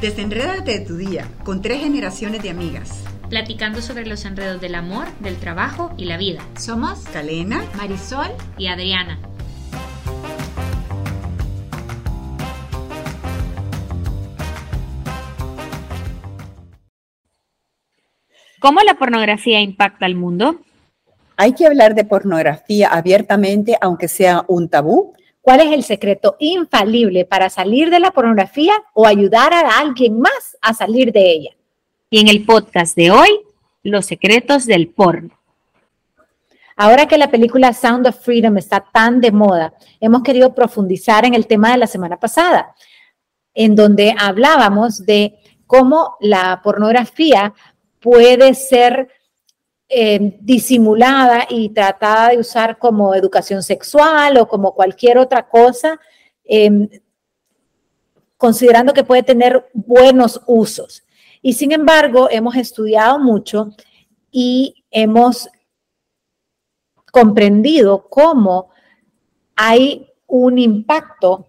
Desenrédate 0.00 0.80
de 0.80 0.84
tu 0.84 0.98
día 0.98 1.26
con 1.42 1.62
tres 1.62 1.80
generaciones 1.80 2.42
de 2.42 2.50
amigas. 2.50 3.02
Platicando 3.30 3.80
sobre 3.80 4.04
los 4.04 4.26
enredos 4.26 4.60
del 4.60 4.74
amor, 4.74 5.06
del 5.20 5.36
trabajo 5.36 5.94
y 5.96 6.04
la 6.04 6.18
vida. 6.18 6.42
Somos 6.58 6.98
Calena, 7.14 7.64
Marisol 7.76 8.28
y 8.58 8.66
Adriana. 8.66 9.18
¿Cómo 18.60 18.80
la 18.82 18.98
pornografía 18.98 19.62
impacta 19.62 20.04
al 20.04 20.14
mundo? 20.14 20.60
¿Hay 21.38 21.54
que 21.54 21.66
hablar 21.66 21.94
de 21.94 22.04
pornografía 22.04 22.88
abiertamente 22.88 23.78
aunque 23.80 24.08
sea 24.08 24.44
un 24.46 24.68
tabú? 24.68 25.14
¿Cuál 25.46 25.60
es 25.60 25.70
el 25.70 25.84
secreto 25.84 26.34
infalible 26.40 27.24
para 27.24 27.48
salir 27.50 27.88
de 27.88 28.00
la 28.00 28.10
pornografía 28.10 28.72
o 28.94 29.06
ayudar 29.06 29.54
a 29.54 29.78
alguien 29.78 30.18
más 30.18 30.56
a 30.60 30.74
salir 30.74 31.12
de 31.12 31.30
ella? 31.30 31.50
Y 32.10 32.18
en 32.18 32.26
el 32.26 32.44
podcast 32.44 32.96
de 32.96 33.12
hoy, 33.12 33.42
los 33.84 34.06
secretos 34.06 34.66
del 34.66 34.88
porno. 34.88 35.38
Ahora 36.74 37.06
que 37.06 37.16
la 37.16 37.30
película 37.30 37.72
Sound 37.72 38.08
of 38.08 38.24
Freedom 38.24 38.56
está 38.56 38.86
tan 38.92 39.20
de 39.20 39.30
moda, 39.30 39.72
hemos 40.00 40.24
querido 40.24 40.52
profundizar 40.52 41.24
en 41.24 41.34
el 41.34 41.46
tema 41.46 41.70
de 41.70 41.78
la 41.78 41.86
semana 41.86 42.18
pasada, 42.18 42.74
en 43.54 43.76
donde 43.76 44.16
hablábamos 44.18 45.06
de 45.06 45.38
cómo 45.68 46.16
la 46.18 46.60
pornografía 46.64 47.54
puede 48.00 48.52
ser 48.54 49.10
eh, 49.88 50.36
disimulada 50.40 51.46
y 51.48 51.68
tratada 51.68 52.30
de 52.30 52.38
usar 52.38 52.78
como 52.78 53.14
educación 53.14 53.62
sexual 53.62 54.36
o 54.38 54.48
como 54.48 54.74
cualquier 54.74 55.18
otra 55.18 55.48
cosa, 55.48 56.00
em, 56.44 56.88
considerando 58.36 58.92
que 58.92 59.04
puede 59.04 59.22
tener 59.22 59.68
buenos 59.72 60.40
usos. 60.46 61.04
Y 61.40 61.52
sin 61.52 61.70
embargo, 61.72 62.28
hemos 62.30 62.56
estudiado 62.56 63.18
mucho 63.20 63.70
y 64.32 64.84
hemos 64.90 65.48
comprendido 67.12 68.08
cómo 68.08 68.70
hay 69.54 70.08
un 70.26 70.58
impacto 70.58 71.46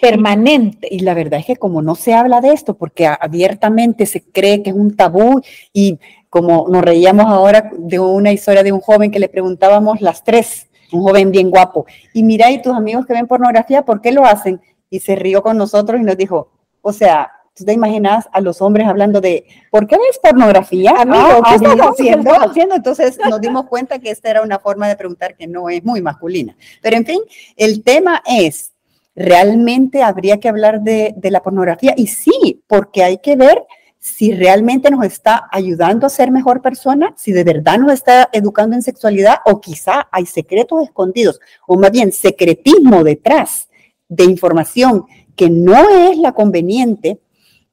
permanente. 0.00 0.88
Y 0.90 1.00
la 1.00 1.14
verdad 1.14 1.40
es 1.40 1.46
que 1.46 1.56
como 1.56 1.82
no 1.82 1.94
se 1.94 2.14
habla 2.14 2.40
de 2.40 2.52
esto, 2.52 2.74
porque 2.74 3.06
abiertamente 3.06 4.06
se 4.06 4.22
cree 4.22 4.62
que 4.62 4.70
es 4.70 4.76
un 4.76 4.96
tabú 4.96 5.40
y 5.72 5.98
como 6.34 6.66
nos 6.68 6.82
reíamos 6.82 7.26
ahora 7.26 7.70
de 7.78 8.00
una 8.00 8.32
historia 8.32 8.64
de 8.64 8.72
un 8.72 8.80
joven 8.80 9.12
que 9.12 9.20
le 9.20 9.28
preguntábamos 9.28 10.00
las 10.00 10.24
tres, 10.24 10.66
un 10.90 11.04
joven 11.04 11.30
bien 11.30 11.48
guapo, 11.48 11.86
y 12.12 12.24
mira, 12.24 12.50
y 12.50 12.60
tus 12.60 12.74
amigos 12.74 13.06
que 13.06 13.12
ven 13.12 13.28
pornografía, 13.28 13.84
¿por 13.84 14.00
qué 14.00 14.10
lo 14.10 14.24
hacen? 14.24 14.60
Y 14.90 14.98
se 14.98 15.14
rió 15.14 15.44
con 15.44 15.56
nosotros 15.56 16.00
y 16.00 16.02
nos 16.02 16.16
dijo, 16.16 16.50
o 16.82 16.92
sea, 16.92 17.30
¿tú 17.54 17.64
te 17.64 17.72
imaginas 17.72 18.28
a 18.32 18.40
los 18.40 18.60
hombres 18.62 18.88
hablando 18.88 19.20
de, 19.20 19.46
¿por 19.70 19.86
qué 19.86 19.96
ves 19.96 20.18
pornografía? 20.20 20.90
Amigo, 20.98 21.22
ah, 21.24 21.42
¿qué, 21.50 21.54
estás 21.54 21.78
haciendo? 21.78 22.24
¿qué 22.24 22.30
estás 22.32 22.50
haciendo? 22.50 22.74
Entonces 22.74 23.18
nos 23.30 23.40
dimos 23.40 23.66
cuenta 23.66 24.00
que 24.00 24.10
esta 24.10 24.28
era 24.28 24.42
una 24.42 24.58
forma 24.58 24.88
de 24.88 24.96
preguntar 24.96 25.36
que 25.36 25.46
no 25.46 25.68
es 25.68 25.84
muy 25.84 26.02
masculina. 26.02 26.56
Pero 26.82 26.96
en 26.96 27.06
fin, 27.06 27.20
el 27.54 27.84
tema 27.84 28.24
es, 28.26 28.72
realmente 29.14 30.02
habría 30.02 30.40
que 30.40 30.48
hablar 30.48 30.80
de, 30.80 31.14
la 31.22 31.44
pornografía. 31.44 31.94
Y 31.96 32.08
sí, 32.08 32.60
porque 32.66 33.04
hay 33.04 33.18
que 33.18 33.36
ver 33.36 33.64
si 34.04 34.32
realmente 34.34 34.90
nos 34.90 35.02
está 35.06 35.48
ayudando 35.50 36.06
a 36.06 36.10
ser 36.10 36.30
mejor 36.30 36.60
persona, 36.60 37.14
si 37.16 37.32
de 37.32 37.42
verdad 37.42 37.78
nos 37.78 37.94
está 37.94 38.28
educando 38.34 38.76
en 38.76 38.82
sexualidad 38.82 39.36
o 39.46 39.62
quizá 39.62 40.08
hay 40.12 40.26
secretos 40.26 40.82
escondidos 40.82 41.40
o 41.66 41.78
más 41.78 41.90
bien 41.90 42.12
secretismo 42.12 43.02
detrás 43.02 43.70
de 44.06 44.24
información 44.24 45.04
que 45.34 45.48
no 45.48 45.88
es 45.88 46.18
la 46.18 46.32
conveniente 46.32 47.18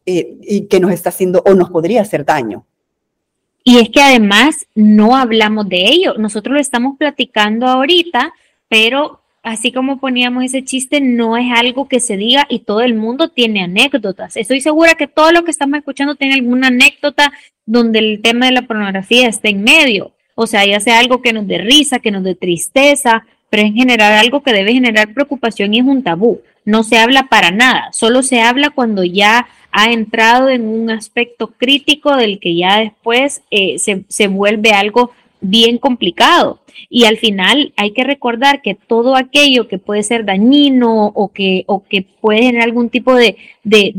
eh, 0.05 0.37
y 0.43 0.67
que 0.67 0.79
nos 0.79 0.93
está 0.93 1.09
haciendo 1.09 1.43
o 1.45 1.53
nos 1.53 1.69
podría 1.69 2.01
hacer 2.01 2.23
daño. 2.23 2.65
Y 3.65 3.79
es 3.79 3.89
que 3.89 4.01
además 4.01 4.65
no 4.73 5.17
hablamos 5.17 5.67
de 5.67 5.85
ello. 5.85 6.13
Nosotros 6.17 6.53
lo 6.53 6.61
estamos 6.61 6.97
platicando 6.97 7.67
ahorita, 7.67 8.33
pero 8.69 9.20
así 9.43 9.71
como 9.71 9.99
poníamos 9.99 10.43
ese 10.43 10.63
chiste, 10.63 11.01
no 11.01 11.37
es 11.37 11.51
algo 11.55 11.87
que 11.87 11.99
se 11.99 12.17
diga 12.17 12.45
y 12.49 12.59
todo 12.59 12.81
el 12.81 12.93
mundo 12.93 13.29
tiene 13.29 13.63
anécdotas. 13.63 14.37
Estoy 14.37 14.61
segura 14.61 14.95
que 14.95 15.07
todo 15.07 15.31
lo 15.31 15.43
que 15.43 15.51
estamos 15.51 15.79
escuchando 15.79 16.15
tiene 16.15 16.35
alguna 16.35 16.67
anécdota 16.67 17.31
donde 17.65 17.99
el 17.99 18.21
tema 18.21 18.47
de 18.47 18.53
la 18.53 18.61
pornografía 18.63 19.27
esté 19.27 19.49
en 19.49 19.63
medio. 19.63 20.13
O 20.35 20.47
sea, 20.47 20.65
ya 20.65 20.79
sea 20.79 20.99
algo 20.99 21.21
que 21.21 21.33
nos 21.33 21.47
dé 21.47 21.57
risa, 21.57 21.99
que 21.99 22.11
nos 22.11 22.23
dé 22.23 22.35
tristeza, 22.35 23.25
pero 23.49 23.63
en 23.63 23.73
general 23.73 24.13
algo 24.13 24.41
que 24.41 24.53
debe 24.53 24.73
generar 24.73 25.13
preocupación 25.13 25.73
y 25.73 25.79
es 25.79 25.85
un 25.85 26.03
tabú. 26.03 26.41
No 26.63 26.83
se 26.83 26.97
habla 26.97 27.23
para 27.23 27.51
nada, 27.51 27.89
solo 27.91 28.23
se 28.23 28.41
habla 28.41 28.69
cuando 28.69 29.03
ya 29.03 29.47
ha 29.71 29.91
entrado 29.91 30.49
en 30.49 30.65
un 30.67 30.89
aspecto 30.91 31.47
crítico 31.47 32.15
del 32.15 32.39
que 32.39 32.55
ya 32.55 32.79
después 32.79 33.41
eh, 33.51 33.79
se, 33.79 34.03
se 34.09 34.27
vuelve 34.27 34.71
algo 34.71 35.11
bien 35.41 35.77
complicado. 35.77 36.61
Y 36.89 37.05
al 37.05 37.17
final 37.17 37.73
hay 37.75 37.91
que 37.91 38.03
recordar 38.03 38.61
que 38.61 38.75
todo 38.75 39.15
aquello 39.15 39.67
que 39.67 39.77
puede 39.77 40.03
ser 40.03 40.23
dañino 40.25 41.07
o 41.07 41.31
que, 41.31 41.63
o 41.67 41.83
que 41.83 42.03
puede 42.21 42.43
generar 42.43 42.67
algún 42.67 42.89
tipo 42.89 43.15
de, 43.15 43.35
de, 43.63 43.91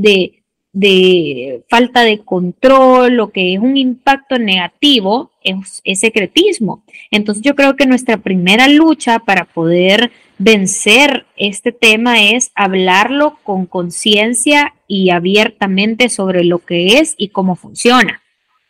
de, 0.73 1.63
falta 1.69 2.03
de 2.03 2.21
control 2.21 3.21
o 3.21 3.31
que 3.31 3.55
es 3.55 3.61
un 3.61 3.77
impacto 3.77 4.39
negativo 4.39 5.31
es, 5.45 5.83
es, 5.85 6.01
secretismo. 6.01 6.83
Entonces 7.11 7.43
yo 7.43 7.55
creo 7.55 7.77
que 7.77 7.87
nuestra 7.87 8.17
primera 8.17 8.69
lucha 8.69 9.19
para 9.19 9.45
poder 9.45 10.11
vencer 10.39 11.27
este 11.37 11.73
tema 11.73 12.23
es 12.31 12.51
hablarlo 12.55 13.39
con 13.43 13.67
conciencia 13.67 14.75
y 14.89 15.11
abiertamente 15.11 16.09
sobre 16.09 16.45
lo 16.45 16.59
que 16.61 16.99
es 16.99 17.15
y 17.19 17.29
cómo 17.29 17.55
funciona. 17.55 18.23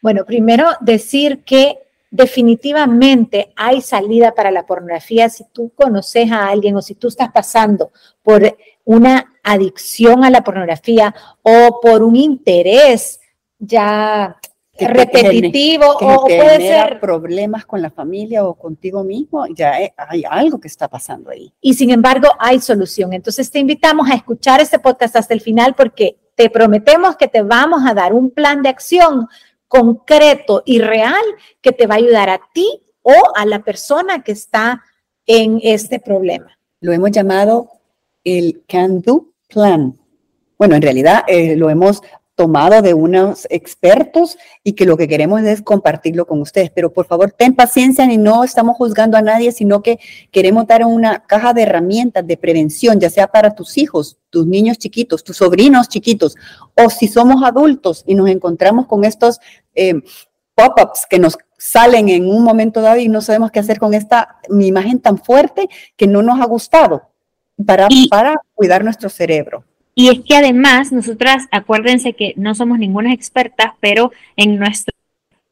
Bueno, 0.02 0.24
primero 0.26 0.66
decir 0.80 1.42
que 1.46 1.76
definitivamente 2.12 3.54
hay 3.56 3.80
salida 3.80 4.34
para 4.34 4.50
la 4.50 4.66
pornografía 4.66 5.30
si 5.30 5.44
tú 5.50 5.72
conoces 5.74 6.30
a 6.30 6.48
alguien 6.48 6.76
o 6.76 6.82
si 6.82 6.94
tú 6.94 7.08
estás 7.08 7.32
pasando 7.32 7.90
por 8.22 8.56
una 8.84 9.32
adicción 9.42 10.22
a 10.22 10.30
la 10.30 10.44
pornografía 10.44 11.14
o 11.40 11.80
por 11.80 12.02
un 12.02 12.16
interés 12.16 13.18
ya 13.58 14.36
repetitivo 14.78 15.86
o 15.86 16.26
puede 16.26 16.58
ser 16.58 17.00
problemas 17.00 17.64
con 17.64 17.80
la 17.80 17.90
familia 17.90 18.44
o 18.44 18.54
contigo 18.54 19.02
mismo, 19.04 19.46
ya 19.46 19.72
hay 19.96 20.24
algo 20.28 20.60
que 20.60 20.68
está 20.68 20.88
pasando 20.88 21.30
ahí. 21.30 21.50
Y 21.62 21.74
sin 21.74 21.90
embargo, 21.90 22.28
hay 22.38 22.60
solución. 22.60 23.14
Entonces 23.14 23.50
te 23.50 23.58
invitamos 23.58 24.10
a 24.10 24.14
escuchar 24.14 24.60
este 24.60 24.78
podcast 24.78 25.16
hasta 25.16 25.32
el 25.32 25.40
final 25.40 25.74
porque 25.74 26.18
te 26.34 26.50
prometemos 26.50 27.16
que 27.16 27.28
te 27.28 27.42
vamos 27.42 27.82
a 27.86 27.94
dar 27.94 28.12
un 28.12 28.30
plan 28.30 28.62
de 28.62 28.68
acción 28.68 29.28
concreto 29.72 30.62
y 30.66 30.80
real 30.80 31.24
que 31.62 31.72
te 31.72 31.86
va 31.86 31.94
a 31.94 31.96
ayudar 31.96 32.28
a 32.28 32.42
ti 32.52 32.82
o 33.00 33.14
a 33.34 33.46
la 33.46 33.64
persona 33.64 34.22
que 34.22 34.32
está 34.32 34.82
en 35.24 35.60
este 35.62 35.98
problema. 35.98 36.58
Lo 36.80 36.92
hemos 36.92 37.10
llamado 37.10 37.70
el 38.22 38.62
Can 38.68 39.00
Do 39.00 39.28
Plan. 39.48 39.98
Bueno, 40.58 40.74
en 40.74 40.82
realidad 40.82 41.24
eh, 41.26 41.56
lo 41.56 41.70
hemos 41.70 42.02
tomado 42.42 42.82
de 42.82 42.92
unos 42.92 43.46
expertos 43.50 44.36
y 44.64 44.72
que 44.72 44.84
lo 44.84 44.96
que 44.96 45.06
queremos 45.06 45.42
es 45.42 45.62
compartirlo 45.62 46.26
con 46.26 46.40
ustedes. 46.40 46.72
Pero 46.74 46.92
por 46.92 47.06
favor, 47.06 47.30
ten 47.30 47.54
paciencia 47.54 48.04
y 48.12 48.18
no 48.18 48.42
estamos 48.42 48.76
juzgando 48.76 49.16
a 49.16 49.22
nadie, 49.22 49.52
sino 49.52 49.80
que 49.80 50.00
queremos 50.32 50.66
dar 50.66 50.84
una 50.84 51.20
caja 51.20 51.54
de 51.54 51.62
herramientas 51.62 52.26
de 52.26 52.36
prevención, 52.36 52.98
ya 52.98 53.10
sea 53.10 53.28
para 53.28 53.54
tus 53.54 53.78
hijos, 53.78 54.18
tus 54.28 54.44
niños 54.44 54.76
chiquitos, 54.78 55.22
tus 55.22 55.36
sobrinos 55.36 55.88
chiquitos, 55.88 56.34
o 56.74 56.90
si 56.90 57.06
somos 57.06 57.44
adultos 57.44 58.02
y 58.08 58.16
nos 58.16 58.28
encontramos 58.28 58.88
con 58.88 59.04
estos 59.04 59.38
eh, 59.76 60.02
pop-ups 60.56 61.06
que 61.08 61.20
nos 61.20 61.38
salen 61.56 62.08
en 62.08 62.28
un 62.28 62.42
momento 62.42 62.80
dado 62.80 62.96
y 62.96 63.06
no 63.06 63.20
sabemos 63.20 63.52
qué 63.52 63.60
hacer 63.60 63.78
con 63.78 63.94
esta 63.94 64.40
imagen 64.50 64.98
tan 64.98 65.16
fuerte 65.16 65.68
que 65.96 66.08
no 66.08 66.22
nos 66.22 66.40
ha 66.40 66.46
gustado 66.46 67.02
para, 67.64 67.86
para 68.10 68.34
cuidar 68.52 68.82
nuestro 68.82 69.08
cerebro. 69.08 69.62
Y 69.94 70.08
es 70.08 70.20
que 70.20 70.36
además, 70.36 70.92
nosotras, 70.92 71.48
acuérdense 71.50 72.14
que 72.14 72.34
no 72.36 72.54
somos 72.54 72.78
ninguna 72.78 73.12
expertas, 73.12 73.72
pero 73.80 74.12
en 74.36 74.58
nuestra, 74.58 74.94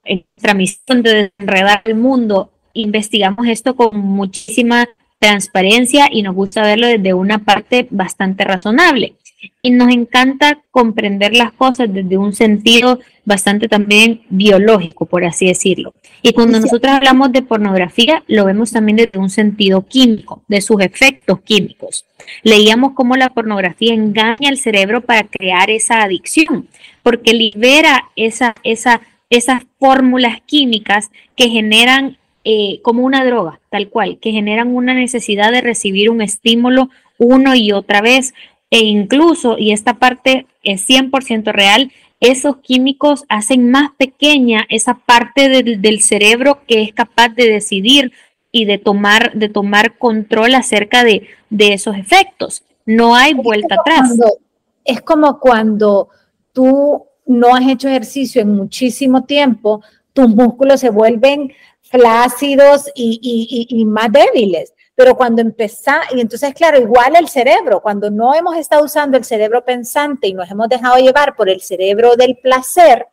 en 0.05 0.25
nuestra 0.35 0.55
misión 0.55 1.03
de 1.03 1.33
enredar 1.39 1.83
el 1.85 1.97
mundo, 1.97 2.51
investigamos 2.73 3.47
esto 3.47 3.77
con 3.77 3.99
muchísima 3.99 4.89
transparencia 5.19 6.09
y 6.11 6.23
nos 6.23 6.35
gusta 6.35 6.63
verlo 6.63 6.87
desde 6.87 7.13
una 7.13 7.41
parte 7.41 7.87
bastante 7.91 8.45
razonable. 8.45 9.15
Y 9.63 9.71
nos 9.71 9.93
encanta 9.93 10.61
comprender 10.71 11.35
las 11.35 11.53
cosas 11.53 11.93
desde 11.93 12.19
un 12.19 12.33
sentido 12.33 12.99
bastante 13.25 13.69
también 13.69 14.23
biológico, 14.29 15.07
por 15.07 15.25
así 15.25 15.47
decirlo. 15.47 15.95
Y 16.23 16.33
cuando 16.33 16.61
nosotros 16.61 16.93
hablamos 16.93 17.33
de 17.33 17.43
pornografía, 17.43 18.23
lo 18.27 18.45
vemos 18.45 18.73
también 18.73 18.97
desde 18.97 19.19
un 19.19 19.31
sentido 19.31 19.87
químico, 19.87 20.43
de 20.49 20.61
sus 20.61 20.81
efectos 20.81 21.41
químicos. 21.41 22.05
Leíamos 22.43 22.93
cómo 22.93 23.17
la 23.17 23.31
pornografía 23.31 23.95
engaña 23.95 24.49
al 24.49 24.59
cerebro 24.59 25.01
para 25.01 25.25
crear 25.25 25.71
esa 25.71 26.03
adicción, 26.03 26.69
porque 27.03 27.33
libera 27.33 28.11
esa, 28.17 28.55
esa, 28.63 29.01
esas 29.31 29.63
fórmulas 29.79 30.41
químicas 30.45 31.11
que 31.37 31.49
generan 31.49 32.19
eh, 32.45 32.81
como 32.83 33.05
una 33.05 33.25
droga, 33.25 33.61
tal 33.71 33.89
cual, 33.89 34.19
que 34.19 34.33
generan 34.33 34.75
una 34.75 34.95
necesidad 34.95 35.53
de 35.53 35.61
recibir 35.61 36.11
un 36.11 36.23
estímulo 36.23 36.89
uno 37.19 37.55
y 37.55 37.71
otra 37.73 38.01
vez 38.01 38.33
E 38.71 38.79
incluso, 38.79 39.59
y 39.59 39.73
esta 39.73 39.99
parte 39.99 40.47
es 40.63 40.89
100% 40.89 41.53
real, 41.53 41.91
esos 42.21 42.59
químicos 42.59 43.25
hacen 43.29 43.71
más 43.71 43.91
pequeña 43.97 44.67
esa 44.69 44.95
parte 44.95 45.49
del, 45.49 45.81
del, 45.81 46.03
cerebro 46.03 46.61
que 46.69 46.83
es 46.83 46.93
capaz 46.93 47.31
de 47.31 47.51
decidir 47.51 48.13
y 48.53 48.67
de 48.67 48.79
tomar, 48.79 49.33
de 49.33 49.49
tomar 49.49 49.97
control 49.99 50.55
acerca 50.55 51.03
de, 51.03 51.27
de 51.49 51.73
esos 51.73 51.97
efectos. 51.97 52.63
No 52.85 53.17
hay 53.17 53.35
vuelta 53.35 53.75
es 53.75 53.81
atrás. 53.81 54.09
Cuando, 54.09 54.39
es 54.85 55.01
como 55.01 55.41
cuando 55.41 56.09
tú 56.53 57.07
no 57.27 57.55
has 57.55 57.67
hecho 57.67 57.89
ejercicio 57.89 58.43
en 58.43 58.55
muchísimo 58.55 59.25
tiempo, 59.25 59.83
tus 60.13 60.29
músculos 60.29 60.81
se 60.81 60.91
vuelven 60.91 61.53
flácidos 61.83 62.89
y, 62.95 63.19
y, 63.23 63.69
y, 63.69 63.81
y 63.81 63.85
más 63.85 64.11
débiles. 64.13 64.75
Pero 65.01 65.17
cuando 65.17 65.41
empezás, 65.41 66.13
y 66.15 66.21
entonces, 66.21 66.53
claro, 66.53 66.79
igual 66.79 67.17
el 67.17 67.27
cerebro, 67.27 67.81
cuando 67.81 68.11
no 68.11 68.35
hemos 68.35 68.55
estado 68.59 68.85
usando 68.85 69.17
el 69.17 69.25
cerebro 69.25 69.65
pensante 69.65 70.29
y 70.29 70.35
nos 70.35 70.51
hemos 70.51 70.69
dejado 70.69 70.99
llevar 70.99 71.37
por 71.37 71.49
el 71.49 71.63
cerebro 71.63 72.17
del 72.17 72.37
placer, 72.37 73.07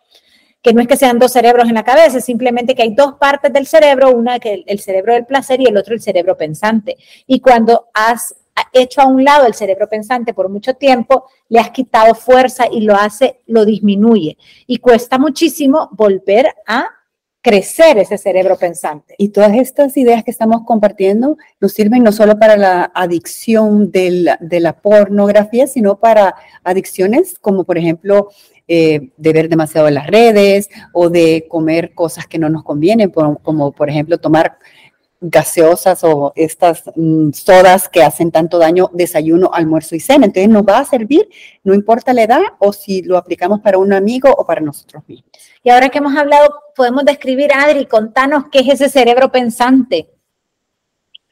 que 0.62 0.74
no 0.74 0.82
es 0.82 0.88
que 0.90 0.98
sean 0.98 1.18
dos 1.18 1.32
cerebros 1.32 1.70
en 1.70 1.76
la 1.76 1.86
cabeza, 1.86 2.18
es 2.18 2.26
simplemente 2.26 2.76
que 2.76 2.82
hay 2.82 2.94
dos 2.94 3.14
partes 3.14 3.54
del 3.54 3.66
cerebro, 3.66 4.12
una 4.12 4.38
que 4.38 4.66
el 4.68 4.80
cerebro 4.82 5.14
del 5.14 5.26
placer 5.26 5.62
y 5.62 5.68
el 5.68 5.78
otro 5.78 5.94
el 5.94 6.02
cerebro 6.02 6.36
pensante. 6.36 6.98
Y 7.26 7.40
cuando 7.40 7.88
has 7.94 8.36
hecho 8.74 9.00
a 9.00 9.08
un 9.08 9.24
lado 9.24 9.48
el 9.48 9.54
cerebro 9.54 9.88
pensante 9.88 10.34
por 10.34 10.50
mucho 10.50 10.74
tiempo, 10.74 11.30
le 11.48 11.62
has 11.62 11.70
quitado 11.70 12.16
fuerza 12.16 12.66
y 12.70 12.82
lo 12.82 12.96
hace, 12.96 13.40
lo 13.46 13.64
disminuye. 13.64 14.38
Y 14.66 14.80
cuesta 14.80 15.18
muchísimo 15.18 15.88
volver 15.94 16.54
a 16.68 16.97
crecer 17.42 17.98
ese 17.98 18.18
cerebro 18.18 18.58
pensante. 18.58 19.16
Y 19.18 19.30
todas 19.30 19.54
estas 19.56 19.96
ideas 19.98 20.24
que 20.24 20.32
estamos 20.32 20.64
compartiendo 20.66 21.38
nos 21.60 21.72
sirven 21.72 22.04
no 22.04 22.12
solo 22.12 22.38
para 22.38 22.58
la 22.58 22.92
adicción 22.94 23.92
del, 23.92 24.30
de 24.40 24.60
la 24.60 24.74
pornografía, 24.74 25.68
sino 25.68 26.00
para 26.00 26.36
adicciones 26.64 27.38
como 27.40 27.64
por 27.64 27.78
ejemplo 27.78 28.30
eh, 28.70 29.12
de 29.16 29.32
ver 29.32 29.48
demasiado 29.48 29.90
las 29.90 30.08
redes 30.08 30.70
o 30.92 31.10
de 31.10 31.46
comer 31.48 31.94
cosas 31.94 32.28
que 32.28 32.38
no 32.38 32.50
nos 32.50 32.64
convienen, 32.64 33.12
como 33.12 33.72
por 33.72 33.90
ejemplo 33.90 34.18
tomar 34.18 34.58
gaseosas 35.20 36.04
o 36.04 36.32
estas 36.36 36.84
mm, 36.96 37.32
sodas 37.32 37.90
que 37.90 38.04
hacen 38.04 38.32
tanto 38.32 38.58
daño, 38.58 38.90
desayuno, 38.94 39.50
almuerzo 39.54 39.96
y 39.96 40.00
cena. 40.00 40.26
Entonces 40.26 40.50
nos 40.50 40.64
va 40.64 40.80
a 40.80 40.86
servir, 40.86 41.28
no 41.64 41.74
importa 41.74 42.14
la 42.14 42.24
edad 42.24 42.42
o 42.60 42.74
si 42.74 43.02
lo 43.02 43.18
aplicamos 43.18 43.62
para 43.62 43.78
un 43.78 43.94
amigo 43.94 44.30
o 44.36 44.46
para 44.46 44.62
nosotros 44.62 45.04
mismos. 45.08 45.32
Y 45.64 45.70
ahora 45.70 45.90
que 45.90 45.98
hemos 45.98 46.16
hablado, 46.16 46.54
podemos 46.76 47.04
describir, 47.06 47.52
Adri, 47.54 47.86
contanos 47.86 48.46
qué 48.52 48.60
es 48.60 48.70
ese 48.70 48.90
cerebro 48.90 49.32
pensante. 49.32 50.10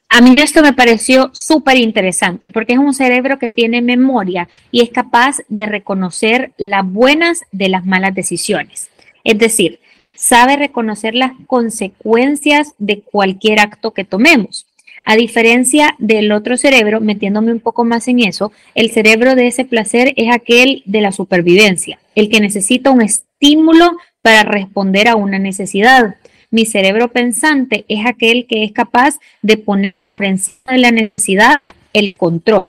A 0.10 0.22
mí 0.22 0.36
esto 0.38 0.62
me 0.62 0.74
pareció 0.74 1.32
súper 1.34 1.78
interesante 1.78 2.46
porque 2.54 2.74
es 2.74 2.80
un 2.80 2.94
cerebro 2.94 3.38
que 3.38 3.52
tiene 3.52 3.82
memoria 3.82 4.48
y 4.72 4.82
es 4.82 4.90
capaz 4.90 5.38
de 5.50 5.68
reconocer 5.68 6.54
las 6.66 6.86
buenas 6.86 7.42
de 7.52 7.70
las 7.70 7.86
malas 7.86 8.14
decisiones. 8.14 8.90
Es 9.24 9.38
decir, 9.38 9.80
sabe 10.16 10.58
reconocer 10.58 11.14
las 11.16 11.32
consecuencias 11.48 12.74
de 12.78 13.02
cualquier 13.02 13.60
acto 13.60 13.92
que 13.92 14.06
tomemos. 14.06 14.66
A 15.04 15.16
diferencia 15.16 15.96
del 16.00 16.32
otro 16.32 16.58
cerebro, 16.58 17.00
metiéndome 17.00 17.52
un 17.52 17.60
poco 17.60 17.86
más 17.86 18.08
en 18.08 18.20
eso, 18.20 18.52
el 18.74 18.90
cerebro 18.90 19.36
de 19.36 19.48
ese 19.48 19.64
placer 19.64 20.14
es 20.16 20.34
aquel 20.34 20.82
de 20.86 21.02
la 21.02 21.12
supervivencia, 21.12 22.00
el 22.16 22.30
que 22.30 22.40
necesita 22.40 22.90
un 22.90 23.04
estímulo 23.04 23.98
para 24.24 24.44
responder 24.44 25.08
a 25.08 25.16
una 25.16 25.38
necesidad. 25.38 26.16
Mi 26.50 26.66
cerebro 26.66 27.12
pensante 27.12 27.86
es 27.88 28.06
aquel 28.06 28.48
que 28.48 28.64
es 28.64 28.72
capaz 28.72 29.20
de 29.44 29.58
poner 29.58 29.96
por 30.16 30.26
encima 30.26 30.72
de 30.72 30.78
la 30.80 30.92
necesidad 30.92 31.58
el 31.94 32.16
control, 32.16 32.68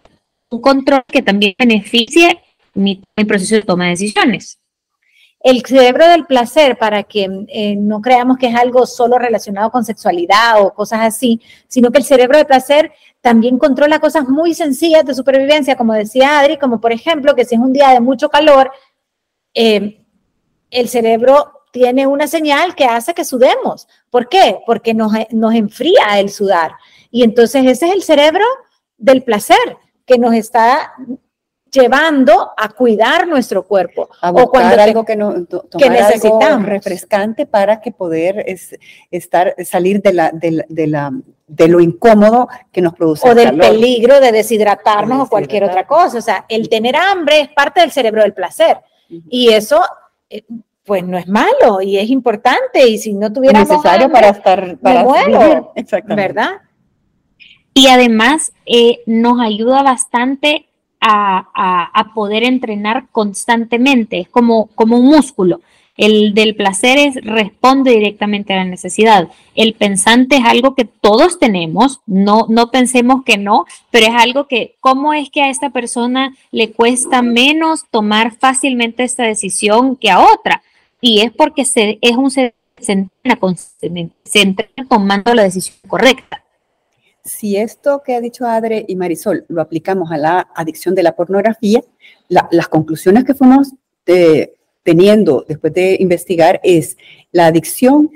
un 0.51 0.61
control 0.61 1.05
que 1.09 1.23
también 1.23 1.55
beneficie 1.59 2.41
mi, 2.75 3.03
mi 3.17 3.25
proceso 3.25 3.55
de 3.55 3.63
toma 3.63 3.85
de 3.85 3.91
decisiones 3.91 4.59
el 5.41 5.65
cerebro 5.65 6.09
del 6.09 6.27
placer, 6.27 6.77
para 6.77 7.03
que 7.03 7.29
eh, 7.49 7.77
no 7.77 8.01
creamos 8.01 8.37
que 8.39 8.49
es 8.49 8.55
algo 8.55 8.87
solo 8.87 9.19
relacionado 9.19 9.71
con 9.71 9.85
sexualidad 9.85 10.61
o 10.63 10.75
cosas 10.75 11.01
así, 11.03 11.41
sino 11.69 11.93
que 11.93 11.99
el 11.99 12.05
cerebro 12.05 12.39
del 12.39 12.47
placer 12.47 12.93
también 13.21 13.59
controla 13.59 14.01
cosas 14.01 14.29
muy 14.29 14.55
sencillas 14.55 15.05
de 15.05 15.15
supervivencia, 15.15 15.77
como 15.77 15.93
decía 15.93 16.39
Adri, 16.39 16.59
como 16.59 16.81
por 16.81 16.93
ejemplo 16.93 17.35
que 17.35 17.45
si 17.45 17.55
es 17.55 17.61
un 17.61 17.73
día 17.73 17.91
de 17.91 18.01
mucho 18.01 18.29
calor, 18.29 18.71
eh, 19.55 20.05
el 20.71 20.89
cerebro 20.89 21.53
tiene 21.71 22.07
una 22.07 22.27
señal 22.27 22.75
que 22.75 22.85
hace 22.85 23.15
que 23.15 23.25
sudemos. 23.25 23.87
¿Por 24.11 24.29
qué? 24.29 24.59
Porque 24.67 24.95
nos, 24.95 25.13
nos 25.31 25.55
enfría 25.55 26.19
el 26.19 26.31
sudar. 26.31 26.73
Y 27.11 27.23
entonces 27.23 27.65
ese 27.67 27.87
es 27.87 27.93
el 27.93 28.03
cerebro 28.03 28.45
del 28.97 29.23
placer 29.23 29.77
que 30.07 30.19
nos 30.19 30.35
está 30.35 30.93
llevando 31.71 32.51
a 32.57 32.69
cuidar 32.71 33.27
nuestro 33.27 33.67
cuerpo. 33.67 34.09
A 34.21 34.31
o 34.31 34.51
cuando 34.51 34.81
algo 34.81 35.05
que, 35.05 35.17
no, 35.17 35.47
que 35.79 35.91
necesitamos. 35.91 36.67
refrescante 36.67 37.47
para 37.47 37.81
que 37.81 37.93
poder 37.93 38.45
es, 38.47 38.77
estar, 39.11 39.55
salir 39.65 40.03
de, 40.03 40.13
la, 40.13 40.31
de, 40.31 40.65
de, 40.69 40.87
la, 40.87 41.13
de 41.47 41.69
lo 41.69 41.81
incómodo 41.81 42.49
que 42.73 42.81
nos 42.81 42.95
produce. 42.95 43.29
O 43.29 43.35
del 43.35 43.57
peligro 43.57 44.21
de 44.21 44.33
deshidratarnos 44.33 45.27
o 45.27 45.29
cualquier 45.29 45.65
otra 45.65 45.87
cosa. 45.87 46.19
O 46.19 46.23
sea, 46.23 46.45
el 46.49 46.69
tener 46.69 46.97
hambre 46.97 47.41
es 47.41 47.49
parte 47.49 47.81
del 47.81 47.91
cerebro 47.91 48.23
del 48.23 48.35
placer. 48.35 48.79
Y 49.29 49.51
eso, 49.51 49.81
eh, 50.31 50.45
pues 50.85 51.05
no 51.05 51.19
es 51.19 51.29
malo 51.29 51.81
y 51.81 51.99
es 51.99 52.09
importante. 52.11 52.89
Y 52.89 52.99
si 52.99 53.13
no 53.13 53.33
tuviéramos 53.33 53.69
necesario 53.69 54.11
para 54.11 54.29
estar, 54.29 54.79
para 54.79 55.05
muero, 55.05 55.73
¿verdad? 56.09 56.61
Y 57.75 57.89
además 57.89 58.53
eh, 58.65 59.01
nos 59.05 59.39
ayuda 59.39 59.83
bastante 59.83 60.66
a, 61.09 62.13
poder 62.15 62.45
entrenar 62.45 63.07
constantemente, 63.13 64.21
es 64.21 64.29
como, 64.29 64.67
como 64.75 64.99
un 64.99 65.07
músculo. 65.07 65.61
El 65.97 66.35
del 66.35 66.55
placer 66.55 66.99
es, 66.99 67.15
responde 67.25 67.93
directamente 67.93 68.53
a 68.53 68.57
la 68.57 68.65
necesidad. 68.65 69.29
El 69.55 69.73
pensante 69.75 70.37
es 70.37 70.45
algo 70.45 70.75
que 70.75 70.85
todos 70.85 71.39
tenemos, 71.39 72.01
no, 72.07 72.47
no 72.51 72.71
pensemos 72.71 73.25
que 73.25 73.39
no, 73.39 73.65
pero 73.91 74.07
es 74.07 74.13
algo 74.15 74.47
que, 74.47 74.77
¿cómo 74.81 75.15
es 75.15 75.31
que 75.31 75.43
a 75.43 75.49
esta 75.49 75.71
persona 75.71 76.35
le 76.51 76.73
cuesta 76.73 77.23
menos 77.23 77.85
tomar 77.91 78.37
fácilmente 78.37 79.05
esta 79.05 79.25
decisión 79.25 79.97
que 79.97 80.11
a 80.11 80.21
otra? 80.21 80.63
Y 81.01 81.21
es 81.21 81.33
porque 81.33 81.65
se, 81.65 81.99
es 82.03 82.17
un 82.17 82.31
se, 82.31 82.55
se 82.79 82.93
entrena, 82.93 83.39
se 84.25 84.43
entrena 84.43 84.89
tomando 84.89 85.35
la 85.35 85.45
decisión 85.45 85.77
correcta 85.89 86.43
si 87.27 87.57
esto 87.57 88.03
que 88.05 88.15
ha 88.15 88.21
dicho 88.21 88.47
Adre 88.47 88.85
y 88.89 88.97
Marisol 88.97 89.45
lo 89.49 89.61
aplicamos 89.61 90.11
a 90.11 90.17
la 90.17 90.49
adicción 90.55 90.95
de 90.95 91.03
la 91.03 91.15
pornografía, 91.15 91.83
las 92.29 92.69
conclusiones 92.69 93.25
que 93.25 93.35
fuimos 93.35 93.73
eh, 94.07 94.55
teniendo 94.83 95.45
después 95.47 95.75
de 95.75 95.97
investigar 96.01 96.61
es 96.63 96.97
la 97.33 97.47
adicción 97.47 98.11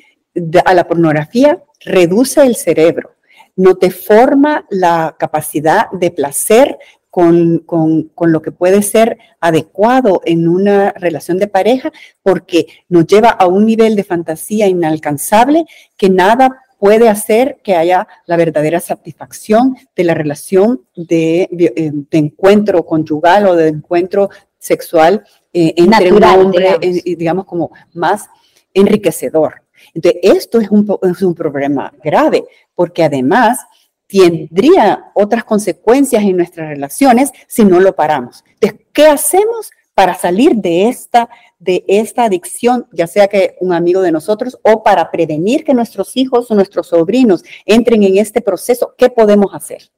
a 0.65 0.75
la 0.75 0.87
pornografía 0.87 1.63
reduce 1.81 2.43
el 2.43 2.55
cerebro, 2.55 3.17
no 3.57 3.77
te 3.77 3.91
forma 3.91 4.65
la 4.71 5.17
capacidad 5.19 5.91
de 5.91 6.11
placer 6.11 6.79
con, 7.11 7.59
con, 7.67 8.33
lo 8.33 8.41
que 8.41 8.53
puede 8.53 8.83
ser 8.83 9.19
adecuado 9.41 10.23
en 10.25 10.47
una 10.47 10.93
relación 10.93 11.39
de 11.39 11.49
pareja, 11.49 11.91
porque 12.23 12.67
nos 12.89 13.07
lleva 13.07 13.31
a 13.31 13.49
un 13.49 13.67
nivel 13.67 13.97
de 13.97 14.05
fantasía 14.05 14.69
inalcanzable 14.69 15.65
que 15.97 16.09
nada 16.09 16.63
puede 16.81 17.09
hacer 17.11 17.59
que 17.63 17.77
haya 17.77 18.09
la 18.27 18.37
verdadera 18.37 18.81
satisfacción 18.81 19.77
de 19.95 20.05
la 20.05 20.15
relación 20.15 20.87
de, 20.97 21.43
eh, 21.53 21.93
encuentro 22.11 22.85
conyugal 22.87 23.47
o 23.47 23.55
de 23.55 23.69
encuentro 23.69 24.31
sexual 24.59 25.23
eh, 25.53 25.75
entre 25.77 26.11
un 26.11 26.25
hombre, 26.25 26.79
digamos. 26.81 27.05
digamos, 27.05 27.45
como 27.45 27.71
más 27.93 28.29
enriquecedor. 28.73 29.63
Entonces, 29.95 30.21
esto 30.23 30.59
es 30.59 30.71
un, 30.71 30.99
es 31.03 31.23
un 31.23 31.35
problema 31.35 31.93
grave, 32.03 32.45
porque 32.75 33.05
además 33.05 33.61
tendría 34.07 35.13
otras 35.15 35.45
consecuencias 35.45 36.23
en 36.23 36.37
nuestras 36.37 36.69
relaciones 36.69 37.31
si 37.47 37.65
no 37.65 37.79
lo 37.79 37.95
paramos. 37.95 38.43
Entonces, 38.55 38.87
¿qué 38.93 39.07
hacemos 39.07 39.71
para 40.01 40.15
salir 40.15 40.55
de 40.55 40.89
esta, 40.89 41.29
de 41.59 41.85
esta 41.87 42.25
adicción, 42.25 42.87
ya 42.91 43.07
sea 43.07 43.29
que 43.29 43.57
un 43.61 43.75
amigo 43.75 44.01
de 44.01 44.11
nosotros 44.11 44.59
o 44.63 44.83
para 44.83 45.11
prevenir 45.11 45.63
que 45.63 45.75
nuestros 45.75 46.17
hijos 46.17 46.51
o 46.51 46.55
nuestros 46.55 46.87
sobrinos 46.87 47.45
entren 47.67 48.03
en 48.05 48.17
este 48.17 48.41
proceso, 48.41 48.95
¿qué 48.97 49.11
podemos 49.11 49.53
hacer? 49.53 49.91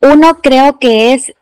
Uno 0.00 0.40
creo 0.40 0.78
que 0.78 1.14
es, 1.14 1.32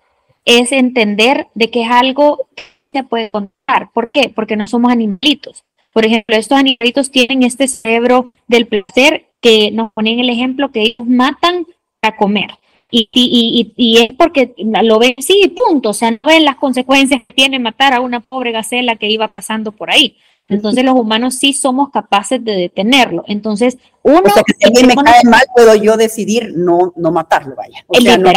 es 0.46 0.72
entender 0.72 1.48
de 1.52 1.68
que 1.68 1.82
es 1.82 1.90
algo 1.90 2.48
que 2.56 2.62
se 2.94 3.04
puede 3.04 3.28
contar. 3.28 3.90
¿Por 3.92 4.10
qué? 4.10 4.32
Porque 4.34 4.56
no 4.56 4.66
somos 4.66 4.90
animalitos. 4.90 5.62
Por 5.92 6.06
ejemplo, 6.06 6.34
estos 6.34 6.56
animalitos 6.56 7.10
tienen 7.10 7.42
este 7.42 7.68
cerebro 7.68 8.32
del 8.46 8.66
placer 8.68 9.26
que 9.42 9.70
nos 9.70 9.92
ponen 9.92 10.18
el 10.18 10.30
ejemplo 10.30 10.72
que 10.72 10.80
ellos 10.80 11.06
matan 11.06 11.66
para 12.00 12.16
comer. 12.16 12.52
Y, 12.90 13.08
y, 13.12 13.72
y, 13.76 13.98
es 13.98 14.08
porque 14.16 14.54
lo 14.58 14.98
ven, 14.98 15.14
sí, 15.18 15.54
punto, 15.54 15.90
o 15.90 15.94
sea, 15.94 16.10
no 16.10 16.18
ven 16.24 16.44
las 16.44 16.56
consecuencias 16.56 17.22
que 17.28 17.34
tiene 17.34 17.58
matar 17.58 17.92
a 17.92 18.00
una 18.00 18.20
pobre 18.20 18.50
gacela 18.52 18.96
que 18.96 19.08
iba 19.10 19.28
pasando 19.28 19.72
por 19.72 19.90
ahí. 19.90 20.16
Entonces 20.48 20.82
los 20.82 20.94
humanos 20.94 21.34
sí 21.34 21.52
somos 21.52 21.90
capaces 21.90 22.42
de 22.42 22.52
detenerlo. 22.52 23.22
Entonces, 23.26 23.76
uno... 24.02 24.22
O 24.24 24.30
sea, 24.30 24.42
que 24.42 24.54
si 24.58 24.64
alguien 24.64 24.86
me 24.86 24.94
cae 24.94 25.22
mal, 25.24 25.42
puedo 25.54 25.74
yo 25.74 25.98
decidir 25.98 26.54
no, 26.56 26.94
no 26.96 27.12
matarlo, 27.12 27.54
vaya. 27.54 27.84
O 27.86 28.00
sea, 28.00 28.16
no- 28.16 28.32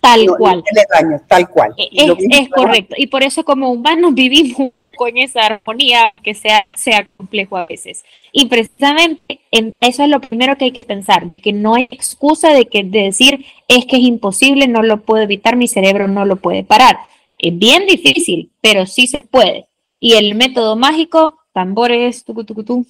tal 0.00 0.26
no- 0.26 0.32
no 0.32 0.36
cual. 0.38 0.62
hacerle 0.66 0.82
daño, 0.92 1.22
tal 1.28 1.48
cual. 1.48 1.72
Y 1.76 2.02
Es, 2.02 2.40
es 2.42 2.48
correcto. 2.48 2.96
Y 2.98 3.06
por 3.06 3.22
eso 3.22 3.44
como 3.44 3.70
humanos 3.70 4.12
vivimos 4.14 4.72
con 4.96 5.16
esa 5.16 5.46
armonía 5.46 6.12
que 6.22 6.34
sea, 6.34 6.66
sea 6.74 7.06
complejo 7.16 7.56
a 7.56 7.66
veces. 7.66 8.04
Y 8.32 8.46
precisamente 8.46 9.40
en 9.50 9.72
eso 9.80 10.02
es 10.02 10.08
lo 10.08 10.20
primero 10.20 10.56
que 10.56 10.66
hay 10.66 10.72
que 10.72 10.86
pensar, 10.86 11.34
que 11.36 11.52
no 11.52 11.74
hay 11.74 11.86
excusa 11.90 12.52
de, 12.52 12.66
que, 12.66 12.82
de 12.82 13.02
decir 13.04 13.44
es 13.68 13.84
que 13.86 13.96
es 13.96 14.02
imposible, 14.02 14.66
no 14.66 14.82
lo 14.82 15.02
puedo 15.02 15.22
evitar, 15.22 15.56
mi 15.56 15.68
cerebro 15.68 16.08
no 16.08 16.24
lo 16.24 16.36
puede 16.36 16.64
parar. 16.64 16.96
Es 17.38 17.56
bien 17.58 17.86
difícil, 17.86 18.50
pero 18.60 18.86
sí 18.86 19.06
se 19.06 19.18
puede. 19.18 19.68
Y 20.00 20.14
el 20.14 20.34
método 20.34 20.76
mágico, 20.76 21.38
tambores, 21.52 22.24
tucu, 22.24 22.44
tucu, 22.44 22.64
tu. 22.64 22.86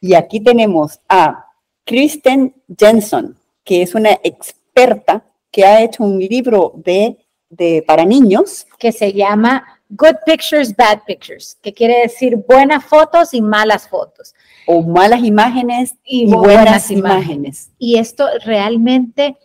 Y 0.00 0.14
aquí 0.14 0.40
tenemos 0.40 0.98
a 1.08 1.46
Kristen 1.84 2.54
Jensen, 2.78 3.36
que 3.64 3.82
es 3.82 3.94
una 3.94 4.12
experta 4.24 5.24
que 5.50 5.64
ha 5.64 5.82
hecho 5.82 6.02
un 6.02 6.18
libro 6.18 6.72
de, 6.76 7.16
de 7.48 7.82
para 7.86 8.04
niños. 8.04 8.66
que 8.78 8.92
se 8.92 9.12
llama 9.12 9.79
Good 9.90 10.16
Pictures, 10.24 10.74
Bad 10.76 11.00
Pictures, 11.06 11.58
que 11.62 11.72
quiere 11.74 12.02
decir 12.02 12.36
buenas 12.48 12.84
fotos 12.84 13.34
y 13.34 13.42
malas 13.42 13.88
fotos. 13.88 14.34
o 14.66 14.82
malas 14.82 15.22
imágenes 15.24 15.94
Y 16.04 16.24
y, 16.24 16.26
bu- 16.28 16.38
buenas, 16.38 16.64
buenas 16.64 16.90
imágenes. 16.92 17.70
Y 17.78 17.98
esto 17.98 18.26
realmente 18.44 19.36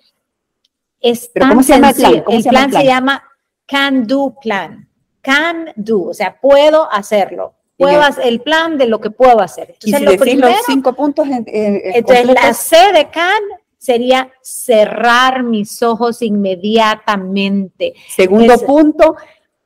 es 1.01 1.29
¿Pero 1.33 1.45
tan 1.45 1.49
cómo 1.51 1.63
se 1.63 1.73
llama 1.73 1.89
el 1.89 1.95
plan? 1.95 2.05
sencillo. 2.11 2.25
¿Cómo 2.25 2.37
el 2.37 2.43
se 2.43 2.49
llama 2.49 2.53
plan 2.59 2.65
el 2.65 2.69
plan? 2.71 2.81
se 2.81 2.87
llama 2.87 3.23
Can 3.65 4.07
Do 4.07 4.35
Plan. 4.41 4.89
Can 5.21 5.69
Do, 5.75 6.03
o 6.03 6.13
sea, 6.13 6.39
puedo 6.39 6.91
hacerlo. 6.91 7.53
Puedo 7.77 7.93
Y 7.93 7.95
el- 7.95 8.01
hacer 8.03 8.27
el 8.27 8.41
plan 8.41 8.77
de 8.77 8.85
lo 8.85 9.01
que 9.01 9.09
puedo 9.09 9.41
hacer. 9.41 9.75
Y 9.83 9.89
Entonces, 9.93 9.99
si 9.99 10.05
lo 10.05 10.11
decís 10.11 10.21
primero, 10.21 10.47
los 10.49 10.65
cinco 10.67 10.93
puntos 10.93 11.25
en, 11.27 11.33
en- 11.47 11.75
en 11.75 11.81
entonces 11.95 12.25
la 12.27 12.53
C 12.53 12.77
de 12.93 13.09
Can 13.09 13.41
sería 13.77 14.31
cerrar 14.41 15.43
mis 15.43 15.81
ojos 15.83 16.21
inmediatamente. 16.21 17.93
segundo 18.15 18.57
punto, 18.59 19.15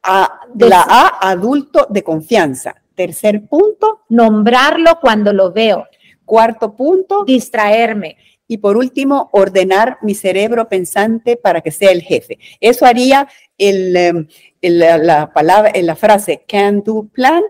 a, 0.04 0.40
la 0.58 0.82
A, 0.88 1.30
adulto 1.30 1.88
de 1.90 2.04
confianza. 2.04 2.76
Tercer 2.96 3.48
punto, 3.48 4.02
Nombrarlo 4.10 5.00
cuando 5.02 5.32
lo 5.34 5.52
veo. 5.52 5.88
cuarto 6.26 6.76
punto, 6.76 7.24
Distraerme. 7.26 8.18
y 8.48 8.58
por 8.58 8.78
último, 8.78 9.30
ordenar 9.34 9.98
mi 10.02 10.16
cerebro 10.16 10.68
pensante 10.68 11.38
para 11.38 11.62
que 11.62 11.72
sea 11.72 11.92
el 11.92 12.02
jefe. 12.02 12.40
Eso 12.60 12.86
haría 12.86 13.28
el, 13.58 13.96
em, 13.96 14.28
el- 14.62 14.80
la, 14.80 14.98
la 14.98 15.34
palabra, 15.34 15.72
la 15.82 15.96
frase 15.96 16.44
can 16.48 16.82
do 16.84 17.08
plan, 17.14 17.44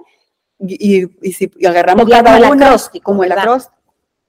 y, 0.59 1.01
y- 1.03 1.09
y 1.21 1.31
si 1.33 1.49
agarramos 1.65 2.07
cada 2.09 2.33
como 2.33 2.45
el 2.45 2.51
una 2.51 2.65
acróstico, 2.67 3.03
como 3.05 3.23
el 3.23 3.29
¿verdad? 3.29 3.43
acróstico 3.45 3.75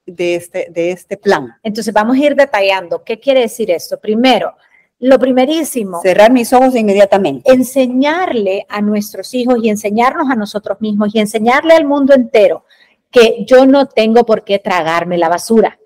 de 0.07 0.35
este, 0.37 0.69
de 0.71 0.93
este 0.93 1.17
plan. 1.17 1.49
Entonces 1.63 1.93
vamos 1.93 2.17
a 2.17 2.21
ir 2.21 2.35
detallando. 2.37 3.03
¿Qué 3.05 3.19
quiere 3.19 3.41
decir 3.41 3.71
esto? 3.71 3.99
Primero, 4.01 4.55
lo 5.01 5.19
primerísimo, 5.19 6.01
Cerrar 6.03 6.31
mis 6.31 6.53
ojos 6.53 6.75
inmediatamente. 6.77 7.51
enseñarle 7.51 8.67
a 8.69 8.81
nuestros 8.83 9.33
hijos 9.35 9.57
y 9.63 9.69
enseñarnos 9.71 10.31
a 10.31 10.37
nosotros 10.37 10.81
mismos 10.81 11.15
y 11.15 11.21
enseñarle 11.21 11.75
al 11.75 11.87
mundo 11.87 12.15
entero 12.15 12.65
que 13.11 13.45
yo 13.47 13.67
no 13.67 13.87
tengo 13.87 14.25
por 14.25 14.45
qué 14.45 14.59
tragarme 14.59 15.19
la 15.19 15.29
basura. 15.29 15.79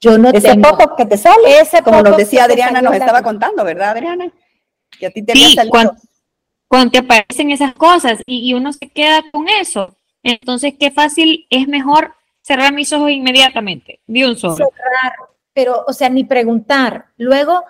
Yo 0.00 0.18
no 0.18 0.30
Ese 0.30 0.48
tengo 0.48 0.68
poco 0.76 0.96
que 0.96 1.06
te 1.06 1.16
sale, 1.16 1.60
ese 1.60 1.82
como 1.82 2.02
nos 2.02 2.16
decía 2.16 2.44
Adriana, 2.44 2.82
nos 2.82 2.90
la- 2.92 2.98
estaba 2.98 3.22
contando, 3.22 3.64
¿verdad, 3.64 3.90
Adriana? 3.90 4.30
Que 4.98 5.06
a 5.06 5.10
ti 5.10 5.22
te 5.22 5.32
Sí, 5.32 5.56
cuando, 5.70 5.94
cuando 6.68 6.90
te 6.90 6.98
aparecen 6.98 7.50
esas 7.50 7.74
cosas 7.74 8.20
y, 8.26 8.50
y 8.50 8.54
uno 8.54 8.72
se 8.72 8.88
queda 8.90 9.22
con 9.32 9.48
eso. 9.48 9.96
Entonces, 10.22 10.74
qué 10.78 10.90
fácil, 10.90 11.46
es 11.50 11.66
mejor 11.68 12.14
cerrar 12.42 12.72
mis 12.72 12.92
ojos 12.92 13.10
inmediatamente, 13.10 14.00
de 14.06 14.26
un 14.26 14.36
solo. 14.36 14.56
cerrar, 14.56 15.14
pero, 15.54 15.84
o 15.86 15.92
sea, 15.92 16.08
ni 16.08 16.24
preguntar. 16.24 17.06
Luego, 17.16 17.62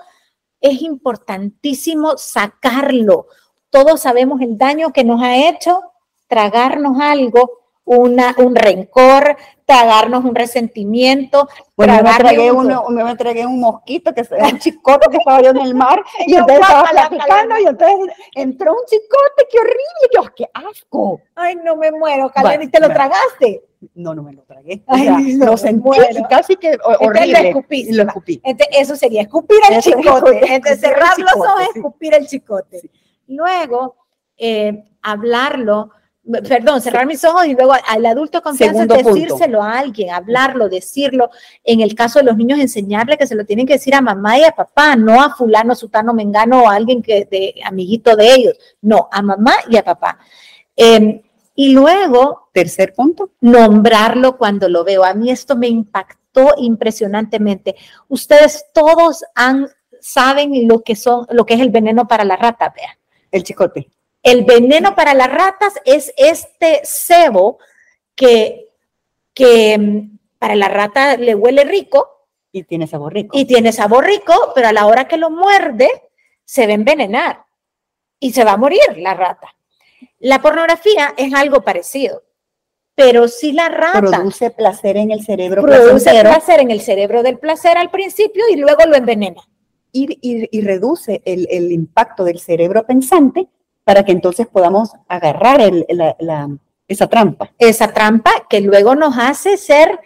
es 0.62 0.81
importantísimo 0.81 2.16
sacarlo. 2.16 3.26
Todos 3.69 4.00
sabemos 4.00 4.40
el 4.40 4.57
daño 4.57 4.92
que 4.92 5.04
nos 5.04 5.21
ha 5.21 5.37
hecho 5.37 5.83
tragarnos 6.28 6.99
algo, 7.00 7.59
un 7.85 8.16
rencor, 8.54 9.37
tragarnos 9.72 10.24
un 10.24 10.34
resentimiento. 10.34 11.48
Bueno, 11.76 11.96
yo 11.96 12.02
me 12.02 12.14
tragué, 12.16 12.52
un- 12.52 12.66
uno, 12.66 12.84
me 12.90 13.16
tragué 13.16 13.46
un 13.46 13.58
mosquito, 13.60 14.12
que 14.14 14.22
un 14.30 14.58
chicote 14.58 15.08
que 15.10 15.16
estaba 15.16 15.40
yo 15.42 15.50
en 15.50 15.58
el 15.58 15.74
mar, 15.74 16.02
y 16.26 16.34
entonces 16.34 16.60
estaba 16.60 16.84
platicando, 16.90 17.58
y 17.58 17.64
entonces 17.66 17.96
entró 18.34 18.72
un 18.72 18.84
chicote, 18.86 19.46
qué 19.50 19.58
horrible, 19.58 20.08
yo, 20.14 20.22
qué 20.36 20.46
asco. 20.52 21.20
Ay, 21.34 21.56
no 21.56 21.76
me 21.76 21.90
muero, 21.90 22.30
Karen, 22.30 22.50
Bueno, 22.50 22.64
¿y 22.64 22.68
te 22.68 22.80
lo 22.80 22.88
bueno. 22.88 22.94
tragaste? 23.00 23.64
No, 23.94 24.14
no 24.14 24.22
me 24.22 24.32
lo 24.32 24.42
tragué. 24.42 24.84
O 24.86 24.94
Ay, 24.94 25.02
sea, 25.04 25.18
no, 25.18 25.46
lo 25.46 25.56
sentí 25.56 25.80
bueno. 25.82 26.04
y 26.20 26.22
casi 26.24 26.54
que 26.56 26.68
ho- 26.84 26.92
Entonces 26.92 26.98
horrible. 27.08 27.32
lo 27.42 27.48
escupiste. 27.48 27.90
y 27.90 27.94
lo 27.96 28.02
escupí. 28.04 28.40
Entonces, 28.44 28.76
eso 28.78 28.94
sería 28.96 29.22
escupir 29.22 29.58
el 29.68 29.76
Eso 29.78 29.90
es 29.90 29.96
chicote. 29.96 30.54
Entonces, 30.54 30.80
cerrar 30.80 31.18
los 31.18 31.32
ojos 31.34 31.62
escupir 31.74 32.14
el 32.14 32.26
chicote. 32.28 32.80
Luego, 33.26 33.96
eh, 34.36 34.84
hablarlo, 35.02 35.90
perdón, 36.30 36.80
cerrar 36.80 37.06
mis 37.06 37.24
ojos 37.24 37.46
y 37.46 37.54
luego 37.54 37.74
al 37.88 38.06
adulto 38.06 38.42
confianza 38.42 38.82
Segundo 38.82 38.94
punto. 39.02 39.14
decírselo 39.14 39.62
a 39.62 39.78
alguien, 39.78 40.10
hablarlo, 40.10 40.68
decirlo. 40.68 41.30
En 41.64 41.80
el 41.80 41.94
caso 41.94 42.20
de 42.20 42.26
los 42.26 42.36
niños, 42.36 42.60
enseñarle 42.60 43.18
que 43.18 43.26
se 43.26 43.34
lo 43.34 43.44
tienen 43.44 43.66
que 43.66 43.74
decir 43.74 43.94
a 43.94 44.00
mamá 44.00 44.38
y 44.38 44.44
a 44.44 44.52
papá, 44.52 44.94
no 44.96 45.20
a 45.20 45.34
fulano, 45.34 45.74
sutano, 45.74 46.14
mengano 46.14 46.62
o 46.62 46.68
a 46.68 46.74
alguien 46.74 47.02
que 47.02 47.24
de 47.24 47.54
amiguito 47.64 48.14
de 48.16 48.34
ellos. 48.34 48.56
No, 48.80 49.08
a 49.10 49.22
mamá 49.22 49.54
y 49.68 49.76
a 49.76 49.84
papá. 49.84 50.18
Eh, 50.76 51.22
y 51.54 51.72
luego 51.72 52.42
Tercer 52.52 52.92
punto, 52.92 53.32
nombrarlo 53.40 54.36
cuando 54.36 54.68
lo 54.68 54.84
veo. 54.84 55.04
A 55.04 55.14
mí 55.14 55.30
esto 55.30 55.56
me 55.56 55.68
impactó 55.68 56.52
impresionantemente. 56.58 57.76
Ustedes 58.08 58.66
todos 58.74 59.24
han, 59.34 59.68
saben 60.00 60.68
lo 60.68 60.82
que 60.82 60.94
son, 60.94 61.26
lo 61.30 61.46
que 61.46 61.54
es 61.54 61.60
el 61.60 61.70
veneno 61.70 62.06
para 62.06 62.24
la 62.24 62.36
rata, 62.36 62.72
vean. 62.76 62.94
el 63.30 63.42
chicote. 63.42 63.88
El 64.22 64.44
veneno 64.44 64.94
para 64.94 65.14
las 65.14 65.30
ratas 65.32 65.74
es 65.84 66.12
este 66.16 66.80
cebo 66.84 67.58
que, 68.14 68.68
que 69.34 69.76
mm, 69.78 70.18
para 70.38 70.54
la 70.54 70.68
rata 70.68 71.16
le 71.16 71.34
huele 71.34 71.64
rico 71.64 72.08
Y 72.52 72.64
tiene 72.64 72.86
sabor 72.86 73.14
rico. 73.14 73.36
y 73.36 73.44
tiene 73.46 73.72
sabor 73.72 74.04
rico, 74.06 74.52
pero 74.54 74.68
a 74.68 74.72
la 74.72 74.86
hora 74.86 75.08
que 75.08 75.16
lo 75.16 75.30
muerde 75.30 75.88
se 76.44 76.66
va 76.66 76.72
a 76.72 76.74
envenenar 76.74 77.44
y 78.20 78.32
se 78.32 78.44
va 78.44 78.52
a 78.52 78.56
morir 78.56 78.80
la 78.96 79.14
rata. 79.14 79.48
La 80.20 80.40
pornografía 80.40 81.14
es 81.16 81.32
algo 81.34 81.62
parecido, 81.62 82.22
pero 82.94 83.26
si 83.26 83.52
la 83.52 83.68
rata 83.68 84.00
produce 84.00 84.50
placer 84.50 84.96
en 84.96 85.10
el 85.10 85.24
cerebro 85.24 85.62
produce 85.62 86.10
placer 86.20 86.60
en 86.60 86.70
el 86.70 86.80
cerebro 86.80 87.22
del 87.22 87.38
placer 87.38 87.76
al 87.78 87.90
principio 87.90 88.44
y 88.52 88.56
luego 88.56 88.84
lo 88.86 88.94
envenena. 88.96 89.42
y, 89.94 90.18
y- 90.22 90.48
y 90.56 90.60
reduce 90.62 91.20
el, 91.24 91.46
el 91.50 91.70
impacto 91.72 92.24
del 92.24 92.38
cerebro 92.38 92.84
pensante 92.86 93.48
para 93.84 94.04
que 94.04 94.12
entonces 94.12 94.46
podamos 94.46 94.92
agarrar 95.08 95.60
el- 95.60 95.86
la- 95.88 96.16
la- 96.18 96.48
esa 96.88 97.06
trampa. 97.08 97.52
Esa 97.58 97.88
trampa 97.92 98.30
que 98.48 98.60
luego 98.60 98.94
nos 98.94 99.16
hace 99.18 99.56
ser 99.56 99.98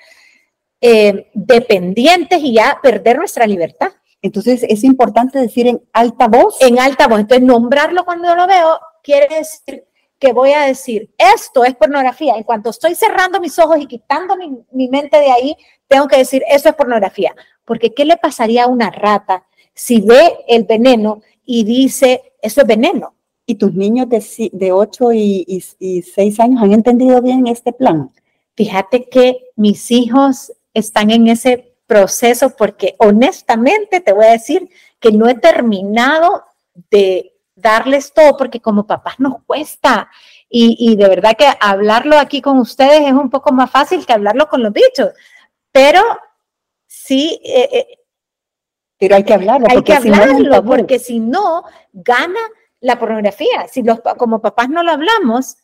eh, 0.80 1.30
dependientes 1.32 2.40
y 2.42 2.52
ya 2.54 2.78
perder 2.82 3.16
nuestra 3.18 3.46
libertad 3.46 3.88
Entonces 4.20 4.62
es 4.62 4.84
importante 4.84 5.38
decir 5.38 5.66
en 5.68 5.80
alta 5.92 6.28
voz 6.28 6.60
en 6.60 6.78
alta 6.78 7.08
voz. 7.08 7.20
Entonces, 7.20 7.46
nombrarlo 7.46 8.04
cuando 8.04 8.34
lo 8.36 8.46
veo 8.46 8.78
quiere 9.02 9.26
decir 9.36 9.84
que 10.18 10.32
voy 10.32 10.52
a 10.52 10.62
decir, 10.62 11.10
esto 11.18 11.64
es 11.64 11.74
pornografía. 11.74 12.34
En 12.36 12.42
cuanto 12.42 12.70
estoy 12.70 12.94
cerrando 12.94 13.40
mis 13.40 13.58
ojos 13.58 13.78
y 13.80 13.86
quitando 13.86 14.36
mi, 14.36 14.50
mi 14.72 14.88
mente 14.88 15.18
de 15.18 15.30
ahí, 15.30 15.56
tengo 15.88 16.08
que 16.08 16.18
decir, 16.18 16.42
eso 16.48 16.68
es 16.70 16.74
pornografía. 16.74 17.34
Porque 17.64 17.92
¿qué 17.94 18.04
le 18.04 18.16
pasaría 18.16 18.64
a 18.64 18.68
una 18.68 18.90
rata 18.90 19.44
si 19.74 20.00
ve 20.00 20.38
el 20.48 20.64
veneno 20.64 21.20
y 21.44 21.64
dice, 21.64 22.32
eso 22.40 22.62
es 22.62 22.66
veneno? 22.66 23.14
Y 23.46 23.54
tus 23.54 23.72
niños 23.74 24.08
de, 24.08 24.50
de 24.52 24.72
8 24.72 25.12
y, 25.12 25.44
y, 25.46 25.64
y 25.78 26.02
6 26.02 26.40
años 26.40 26.62
han 26.62 26.72
entendido 26.72 27.22
bien 27.22 27.46
este 27.46 27.72
plan. 27.72 28.10
Fíjate 28.54 29.08
que 29.08 29.50
mis 29.54 29.90
hijos 29.90 30.52
están 30.74 31.10
en 31.10 31.28
ese 31.28 31.74
proceso 31.86 32.50
porque 32.56 32.96
honestamente 32.98 34.00
te 34.00 34.12
voy 34.12 34.26
a 34.26 34.32
decir 34.32 34.68
que 34.98 35.12
no 35.12 35.28
he 35.28 35.34
terminado 35.34 36.44
de 36.90 37.32
darles 37.54 38.12
todo 38.12 38.36
porque 38.36 38.60
como 38.60 38.86
papás 38.86 39.18
nos 39.18 39.42
cuesta 39.44 40.10
y, 40.48 40.76
y 40.78 40.96
de 40.96 41.08
verdad 41.08 41.36
que 41.38 41.46
hablarlo 41.60 42.18
aquí 42.18 42.42
con 42.42 42.58
ustedes 42.58 43.02
es 43.02 43.12
un 43.12 43.30
poco 43.30 43.52
más 43.52 43.70
fácil 43.70 44.04
que 44.04 44.12
hablarlo 44.12 44.48
con 44.48 44.62
los 44.62 44.72
bichos, 44.72 45.10
pero 45.72 46.02
sí 46.86 47.40
eh, 47.44 47.68
eh, 47.72 47.86
Pero 48.98 49.16
hay 49.16 49.24
que 49.24 49.34
hablarlo. 49.34 49.66
hay 49.68 49.76
porque 49.76 49.94
que 49.94 50.00
si 50.00 50.10
no 50.10 50.16
hablarlo 50.22 50.64
porque 50.64 50.98
si 50.98 51.20
no 51.20 51.64
gana 51.92 52.40
la 52.86 52.98
pornografía. 52.98 53.66
Si 53.70 53.82
los 53.82 54.00
como 54.16 54.40
papás 54.40 54.68
no 54.68 54.82
lo 54.82 54.92
hablamos, 54.92 55.56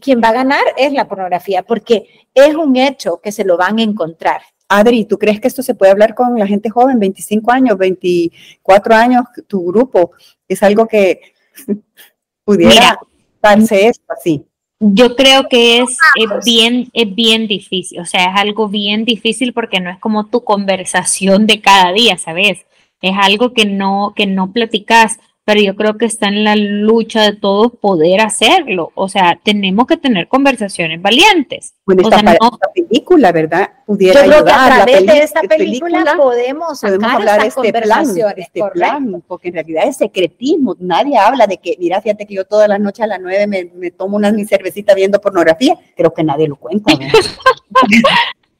quien 0.00 0.20
va 0.22 0.28
a 0.28 0.32
ganar 0.32 0.64
es 0.76 0.92
la 0.92 1.06
pornografía 1.06 1.62
porque 1.62 2.06
es 2.34 2.54
un 2.54 2.76
hecho 2.76 3.20
que 3.20 3.32
se 3.32 3.44
lo 3.44 3.56
van 3.56 3.78
a 3.78 3.82
encontrar. 3.82 4.40
Adri, 4.68 5.04
¿tú 5.04 5.18
crees 5.18 5.40
que 5.40 5.48
esto 5.48 5.62
se 5.62 5.74
puede 5.74 5.92
hablar 5.92 6.14
con 6.14 6.38
la 6.38 6.46
gente 6.46 6.70
joven, 6.70 6.98
25 7.00 7.50
años, 7.50 7.76
24 7.76 8.94
años, 8.94 9.24
tu 9.48 9.66
grupo? 9.66 10.12
Es 10.48 10.62
algo 10.62 10.86
que 10.86 11.20
pudiera 12.44 12.72
Mira. 12.72 12.98
darse 13.42 13.88
esto 13.88 14.04
así. 14.08 14.46
Yo 14.78 15.16
creo 15.16 15.48
que 15.48 15.80
es, 15.80 15.98
es, 16.14 16.44
bien, 16.44 16.88
es 16.94 17.14
bien 17.14 17.46
difícil, 17.46 18.00
o 18.00 18.06
sea, 18.06 18.30
es 18.30 18.40
algo 18.40 18.68
bien 18.68 19.04
difícil 19.04 19.52
porque 19.52 19.78
no 19.80 19.90
es 19.90 19.98
como 19.98 20.26
tu 20.26 20.42
conversación 20.42 21.46
de 21.46 21.60
cada 21.60 21.92
día, 21.92 22.16
¿sabes? 22.16 22.64
Es 23.02 23.12
algo 23.20 23.52
que 23.52 23.66
no, 23.66 24.14
que 24.16 24.26
no 24.26 24.52
platicas 24.52 25.18
pero 25.50 25.62
yo 25.62 25.74
creo 25.74 25.98
que 25.98 26.06
está 26.06 26.28
en 26.28 26.44
la 26.44 26.54
lucha 26.54 27.22
de 27.22 27.32
todos 27.32 27.72
poder 27.72 28.20
hacerlo. 28.20 28.92
O 28.94 29.08
sea, 29.08 29.36
tenemos 29.42 29.88
que 29.88 29.96
tener 29.96 30.28
conversaciones 30.28 31.02
valientes. 31.02 31.74
Bueno, 31.84 32.08
esta, 32.08 32.38
película, 32.72 33.32
¿verdad? 33.32 33.68
Pudiera 33.84 34.24
yo 34.24 34.30
creo 34.30 34.44
que 34.44 34.52
a 34.52 34.66
través 34.66 35.06
de 35.06 35.18
esta 35.18 35.40
película, 35.40 36.14
podemos, 36.16 36.78
sacar 36.78 37.16
hablar 37.16 37.42
de 37.42 37.48
este 37.48 37.72
plan, 37.72 38.16
este 38.36 38.60
plan, 38.72 39.24
porque 39.26 39.48
en 39.48 39.54
realidad 39.54 39.88
es 39.88 39.96
secretismo. 39.96 40.76
Nadie 40.78 41.18
habla 41.18 41.48
de 41.48 41.56
que, 41.56 41.74
mira, 41.80 42.00
fíjate 42.00 42.26
que 42.26 42.34
yo 42.34 42.44
todas 42.44 42.68
las 42.68 42.78
noches 42.78 43.02
a 43.02 43.08
las 43.08 43.20
nueve 43.20 43.48
me, 43.48 43.90
tomo 43.90 44.18
una 44.18 44.30
mi 44.30 44.44
cervecita 44.44 44.94
viendo 44.94 45.20
pornografía. 45.20 45.76
Creo 45.96 46.14
que 46.14 46.22
nadie 46.22 46.46
lo 46.46 46.54
cuenta. 46.54 46.92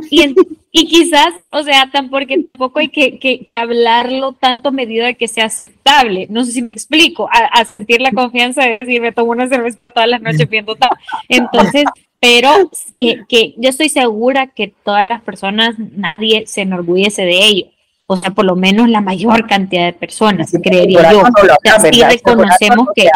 y, 0.10 0.36
y, 0.72 0.88
quizás, 0.88 1.34
o 1.50 1.64
sea, 1.64 1.90
tampoco, 1.92 2.26
tampoco 2.28 2.80
hay 2.80 2.90
que, 2.90 3.20
que, 3.20 3.52
hablarlo 3.56 4.34
tanto 4.34 4.70
a 4.70 4.72
medida 4.72 5.06
de 5.06 5.16
que 5.16 5.28
sea 5.28 5.46
aceptable. 5.46 6.28
No 6.30 6.44
sé 6.44 6.52
si 6.52 6.62
me 6.62 6.70
explico, 6.70 7.30
a, 7.32 7.64
sentir 7.66 8.02
la 8.02 8.12
confianza 8.12 8.64
de 8.64 8.78
decir, 8.80 9.02
me 9.02 9.12
tomo 9.12 9.32
una 9.32 9.48
cerveza 9.48 9.80
todas 9.94 10.10
las 10.10 10.22
noches 10.22 10.50
viendo 10.50 10.76
tal. 10.76 10.92
Entonces, 11.30 11.86
pero 12.20 12.70
que, 13.00 13.24
que, 13.28 13.56
yo 13.58 13.70
estoy 13.70 13.90
segura 13.90 14.48
que 14.48 14.74
todas 14.84 15.10
las 15.10 15.22
personas, 15.22 15.76
nadie 15.78 16.46
se 16.48 16.62
enorgullece 16.62 17.24
de 17.24 17.46
ello. 17.46 17.66
O 18.08 18.18
sea, 18.18 18.32
por 18.32 18.44
lo 18.44 18.58
menos 18.58 18.90
la 18.90 19.00
mayor 19.00 19.48
cantidad 19.48 19.86
de 19.86 19.94
personas, 19.94 20.52
creería 20.62 21.14
yo. 21.14 21.24
sí 21.92 22.04
reconocemos 22.04 22.90
que... 22.94 23.08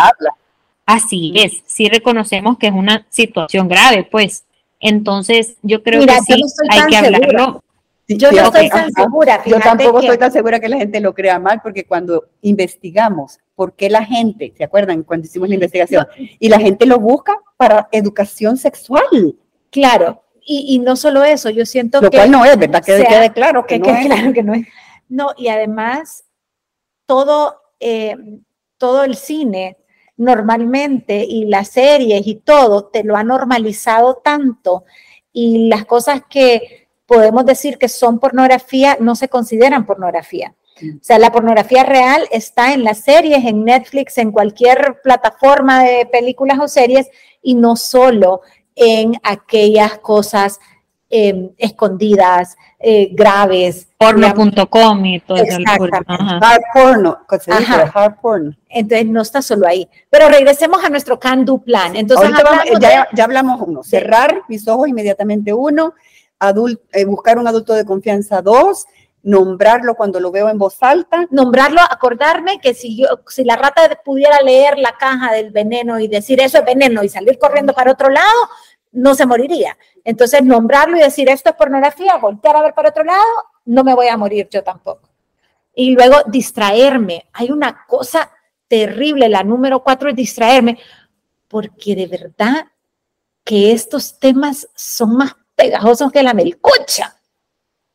Así 0.85 1.33
es, 1.35 1.63
sí 1.65 1.89
reconocemos 1.89 2.57
que 2.57 2.67
es 2.67 2.74
una 2.74 3.05
situación 3.09 3.67
grave, 3.67 4.07
pues, 4.09 4.44
entonces, 4.79 5.58
yo 5.62 5.84
creo 5.84 6.05
que 6.05 6.20
sí 6.22 6.41
hay 6.70 6.88
que 6.88 6.98
hablarlo. 6.98 7.62
Yo 8.08 8.32
no 8.32 8.41
estoy 8.41 8.70
tan 8.70 8.91
segura. 8.91 9.41
Yo 9.46 9.60
tampoco 9.60 10.00
estoy 10.00 10.17
tan 10.17 10.32
segura 10.32 10.60
que 10.60 10.70
la 10.70 10.77
gente 10.77 11.00
lo 11.00 11.13
crea 11.13 11.39
mal, 11.39 11.62
porque 11.63 11.86
cuando 11.86 12.25
investigamos 12.41 13.39
por 13.55 13.74
qué 13.74 13.89
la 13.89 14.05
gente, 14.05 14.53
¿se 14.55 14.63
acuerdan 14.63 15.03
cuando 15.03 15.25
hicimos 15.25 15.50
la 15.50 15.55
investigación? 15.55 16.05
Y 16.39 16.50
la 16.50 16.60
gente 16.60 16.86
lo 16.86 17.00
busca 17.00 17.36
para 17.58 17.88
educación 17.91 18.58
sexual. 18.58 19.36
Claro, 19.72 20.22
y, 20.48 20.77
no 20.79 20.96
solo 20.96 21.24
eso, 21.24 21.50
yo 21.50 21.65
siento 21.65 22.00
que... 22.00 22.05
Lo 22.05 22.12
cual 22.12 22.29
no 22.29 22.46
es, 22.46 22.58
¿verdad? 22.58 22.84
Que 22.84 23.03
quede 23.03 23.34
claro 23.34 23.65
que, 23.65 23.79
no 23.79 23.89
es. 23.89 24.05
claro 24.05 24.34
que 24.34 24.44
no 24.44 24.53
es. 24.53 24.67
No, 25.10 25.29
y 25.36 25.48
además, 25.48 26.25
todo, 27.08 27.60
eh, 27.79 28.15
todo 28.77 29.03
el 29.03 29.15
cine 29.15 29.77
normalmente 30.17 31.25
y 31.27 31.45
las 31.45 31.69
series 31.69 32.25
y 32.25 32.36
todo 32.36 32.86
te 32.86 33.03
lo 33.03 33.15
ha 33.15 33.24
normalizado 33.24 34.15
tanto 34.24 34.86
y 35.34 35.67
las 35.67 35.86
cosas 35.86 36.22
que 36.29 36.88
podemos 37.05 37.45
decir 37.45 37.77
que 37.77 37.89
son 37.89 38.19
pornografía 38.19 38.98
no 39.00 39.15
se 39.15 39.27
consideran 39.27 39.86
pornografía. 39.86 40.55
O 40.81 41.03
sea, 41.03 41.19
la 41.19 41.31
pornografía 41.31 41.84
real 41.84 42.27
está 42.31 42.74
en 42.74 42.84
las 42.84 43.00
series, 43.00 43.45
en 43.45 43.63
Netflix, 43.63 44.17
en 44.17 44.31
cualquier 44.31 45.00
plataforma 45.01 45.84
de 45.84 46.05
películas 46.05 46.60
o 46.60 46.67
series 46.67 47.10
y 47.41 47.55
no 47.55 47.77
solo 47.77 48.41
en 48.75 49.13
aquellas 49.24 50.00
cosas 50.00 50.60
Em, 51.07 51.51
escondidas, 51.59 52.57
eh, 52.79 53.09
graves. 53.13 53.88
Porno.com 53.95 55.05
y 55.05 55.19
todo 55.19 55.38
eso. 55.38 55.59
Hard 56.41 56.62
porno, 56.74 57.19
hard 57.93 58.15
porno. 58.19 58.55
Entonces 58.67 59.05
no 59.05 59.21
está 59.21 59.43
solo 59.43 59.67
ahí. 59.67 59.88
Pero 60.09 60.29
regresemos 60.29 60.83
a 60.83 60.89
nuestro 60.89 61.19
can 61.19 61.45
do 61.45 61.59
plan. 61.59 61.95
Entonces 61.95 62.31
ya, 62.79 63.07
ya, 63.13 63.24
hablamos 63.24 63.62
uno, 63.62 63.83
cerrar 63.83 64.41
mis 64.47 64.67
ojos 64.67 64.88
inmediatamente 64.88 65.53
uno, 65.53 65.93
adult, 66.39 66.81
eh, 66.91 67.05
buscar 67.05 67.38
un 67.38 67.47
adulto 67.47 67.74
de 67.74 67.85
confianza 67.85 68.41
dos, 68.41 68.88
nombrarlo 69.21 69.93
cuando 69.93 70.19
lo 70.19 70.31
veo 70.31 70.50
en 70.50 70.57
voz 70.57 70.81
alta. 70.81 71.27
Nombrarlo, 71.29 71.81
acordarme 71.81 72.59
que 72.59 72.74
si 72.74 72.97
yo, 72.97 73.07
si 73.27 73.43
la 73.43 73.55
rata 73.57 73.89
pudiera 74.03 74.41
leer 74.41 74.79
la 74.79 74.95
caja 74.97 75.33
del 75.33 75.51
veneno 75.51 76.00
y 76.00 76.07
decir 76.07 76.41
eso 76.41 76.57
es 76.57 76.65
veneno 76.65 77.03
y 77.03 77.09
salir 77.09 77.38
corriendo 77.38 77.74
para 77.74 77.91
otro 77.91 78.09
lado, 78.09 78.50
no 78.95 79.15
se 79.15 79.25
moriría. 79.25 79.77
Entonces, 80.03 80.43
nombrarlo 80.43 80.98
y 80.98 81.01
decir 81.01 81.29
esto 81.29 81.50
es 81.50 81.55
pornografía, 81.55 82.17
voltear 82.17 82.55
a 82.55 82.61
ver 82.63 82.74
para 82.74 82.89
otro 82.89 83.03
lado, 83.03 83.24
no 83.65 83.83
me 83.83 83.93
voy 83.93 84.07
a 84.07 84.17
morir 84.17 84.48
yo 84.50 84.63
tampoco. 84.63 85.09
Y 85.74 85.91
luego 85.91 86.17
distraerme. 86.27 87.27
Hay 87.33 87.51
una 87.51 87.85
cosa 87.85 88.31
terrible, 88.67 89.29
la 89.29 89.43
número 89.43 89.83
cuatro 89.83 90.09
es 90.09 90.15
distraerme, 90.15 90.79
porque 91.48 91.96
de 91.96 92.07
verdad 92.07 92.67
que 93.43 93.72
estos 93.72 94.17
temas 94.20 94.67
son 94.75 95.15
más 95.17 95.35
pegajosos 95.55 96.11
que 96.11 96.24
la 96.24 96.33
melcocha 96.33 97.15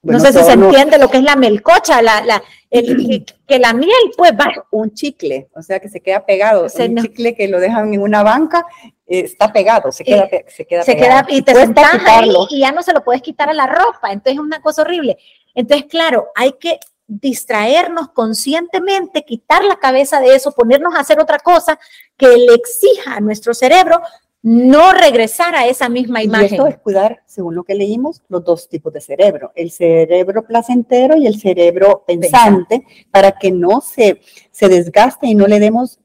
no 0.03 0.19
sé 0.19 0.33
si 0.33 0.43
se 0.43 0.53
entiende 0.53 0.99
lo 0.99 1.11
que 1.11 1.19
es 1.19 1.23
la 1.23 1.37
melcocha, 1.37 2.01
la, 2.01 2.23
la, 2.25 2.43
el, 2.71 3.25
que, 3.47 3.59
la 3.59 3.75
miel, 3.75 3.91
pues 4.17 4.33
va. 4.33 4.51
Un 4.71 4.95
chicle, 4.95 5.49
o 5.55 5.63
sea, 5.63 5.79
que 5.79 5.89
se 5.89 6.01
queda 6.01 6.25
pegado. 6.25 6.63
un 6.63 6.97
chicle 6.97 7.35
que 7.35 7.49
lo 7.49 7.61
dejan 7.61 7.93
en 7.93 8.01
una 8.01 8.23
banca, 8.23 8.67
eh, 9.07 9.21
está 9.21 9.53
pegado, 9.53 9.93
se 9.93 10.05
queda, 10.05 10.29
se 10.49 10.67
queda 10.67 10.85
se 10.85 10.97
Queda, 10.97 11.27
y 11.29 11.43
te 11.43 11.53
ahí 11.53 12.33
y 12.49 12.61
ya 12.61 12.73
no 12.73 12.83
se 12.83 12.95
lo 12.95 13.05
puedes 13.05 13.21
quitar 13.21 13.51
a 13.51 13.55
la 13.55 13.67
ropa. 13.67 14.11
Entonces 14.11 14.35
es 14.35 14.41
una 14.41 14.63
cosa 14.63 14.83
horrible. 14.83 15.19
Entonces, 15.55 15.87
claro, 15.87 16.29
hay 16.35 16.53
que 16.53 16.79
distraernos 17.07 18.11
conscientemente, 18.11 19.25
quitar 19.25 19.65
la 19.65 19.77
cabeza 19.77 20.21
de 20.21 20.35
eso, 20.35 20.53
ponernos 20.53 20.95
a 20.95 21.01
hacer 21.01 21.21
otra 21.21 21.41
cosa 21.41 21.79
que 22.17 22.29
le 22.29 22.55
exija 22.55 23.17
a 23.17 23.21
nuestro 23.21 23.53
cerebro 23.53 24.01
no 24.43 24.93
regresar 24.93 25.55
a 25.55 25.67
esa 25.67 25.89
misma 25.89 26.23
imagen. 26.23 26.49
Y 26.49 26.55
esto 26.55 26.67
es 26.67 26.79
cuidar, 26.79 27.23
según 27.27 27.55
lo 27.55 27.65
que 27.65 27.75
leímos, 27.75 28.23
los 28.29 28.43
dos 28.45 28.69
tipos 28.69 28.93
de 28.93 29.01
cerebro, 29.01 29.53
el 29.55 29.71
cerebro 29.71 30.45
placentero 30.45 31.17
y 31.17 31.27
el 31.27 31.39
cerebro 31.39 32.05
pensante, 32.07 32.85
para 33.11 33.33
que 33.33 33.51
no 33.51 33.81
se, 33.81 34.21
se 34.51 34.69
desgaste 34.69 35.27
y 35.27 35.35
no 35.35 35.47
le 35.47 35.59
demos 35.59 35.99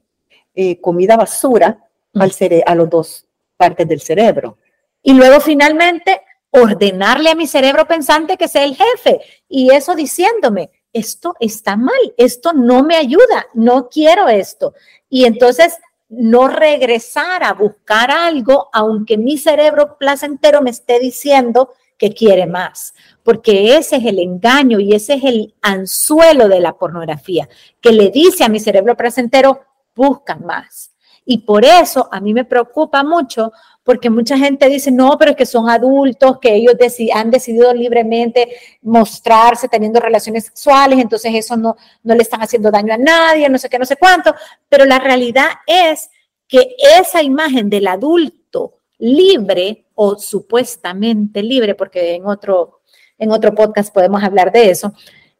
eh, 0.54 0.80
comida 0.80 1.16
basura 1.16 1.88
al 2.14 2.32
a 2.66 2.74
los 2.74 2.90
dos 2.90 3.26
partes 3.56 3.88
del 3.88 4.00
cerebro. 4.00 4.58
Y 5.02 5.12
luego 5.14 5.40
finalmente 5.40 6.20
ordenarle 6.50 7.30
a 7.30 7.34
mi 7.34 7.46
cerebro 7.46 7.86
pensante 7.86 8.36
que 8.36 8.48
sea 8.48 8.64
el 8.64 8.76
jefe 8.76 9.20
y 9.48 9.70
eso 9.72 9.94
diciéndome, 9.94 10.70
esto 10.92 11.34
está 11.40 11.76
mal, 11.76 11.94
esto 12.16 12.54
no 12.54 12.82
me 12.82 12.96
ayuda, 12.96 13.46
no 13.52 13.88
quiero 13.88 14.28
esto. 14.28 14.72
Y 15.10 15.26
entonces 15.26 15.76
no 16.08 16.48
regresar 16.48 17.42
a 17.42 17.52
buscar 17.52 18.10
algo, 18.10 18.68
aunque 18.72 19.16
mi 19.16 19.38
cerebro 19.38 19.96
placentero 19.98 20.62
me 20.62 20.70
esté 20.70 21.00
diciendo 21.00 21.70
que 21.98 22.12
quiere 22.12 22.46
más, 22.46 22.94
porque 23.22 23.76
ese 23.76 23.96
es 23.96 24.04
el 24.04 24.18
engaño 24.18 24.78
y 24.78 24.94
ese 24.94 25.14
es 25.14 25.24
el 25.24 25.54
anzuelo 25.62 26.48
de 26.48 26.60
la 26.60 26.76
pornografía, 26.76 27.48
que 27.80 27.92
le 27.92 28.10
dice 28.10 28.44
a 28.44 28.48
mi 28.48 28.60
cerebro 28.60 28.96
placentero, 28.96 29.60
buscan 29.94 30.44
más. 30.44 30.90
Y 31.28 31.38
por 31.38 31.64
eso 31.64 32.08
a 32.10 32.20
mí 32.20 32.32
me 32.32 32.44
preocupa 32.44 33.02
mucho, 33.02 33.52
porque 33.82 34.08
mucha 34.10 34.38
gente 34.38 34.68
dice, 34.68 34.92
no, 34.92 35.18
pero 35.18 35.32
es 35.32 35.36
que 35.36 35.44
son 35.44 35.68
adultos, 35.68 36.38
que 36.40 36.54
ellos 36.54 36.74
han 37.12 37.30
decidido 37.30 37.74
libremente 37.74 38.48
mostrarse 38.82 39.68
teniendo 39.68 40.00
relaciones 40.00 40.46
sexuales, 40.46 41.00
entonces 41.00 41.32
eso 41.34 41.56
no, 41.56 41.76
no 42.04 42.14
le 42.14 42.22
están 42.22 42.42
haciendo 42.42 42.70
daño 42.70 42.94
a 42.94 42.98
nadie, 42.98 43.48
no 43.48 43.58
sé 43.58 43.68
qué, 43.68 43.78
no 43.78 43.84
sé 43.84 43.96
cuánto, 43.96 44.34
pero 44.68 44.84
la 44.84 45.00
realidad 45.00 45.48
es 45.66 46.10
que 46.46 46.76
esa 46.98 47.22
imagen 47.22 47.68
del 47.68 47.88
adulto 47.88 48.78
libre 48.98 49.86
o 49.94 50.16
supuestamente 50.16 51.42
libre, 51.42 51.74
porque 51.74 52.14
en 52.14 52.26
otro, 52.26 52.82
en 53.18 53.32
otro 53.32 53.54
podcast 53.54 53.92
podemos 53.92 54.22
hablar 54.22 54.52
de 54.52 54.70
eso, 54.70 54.92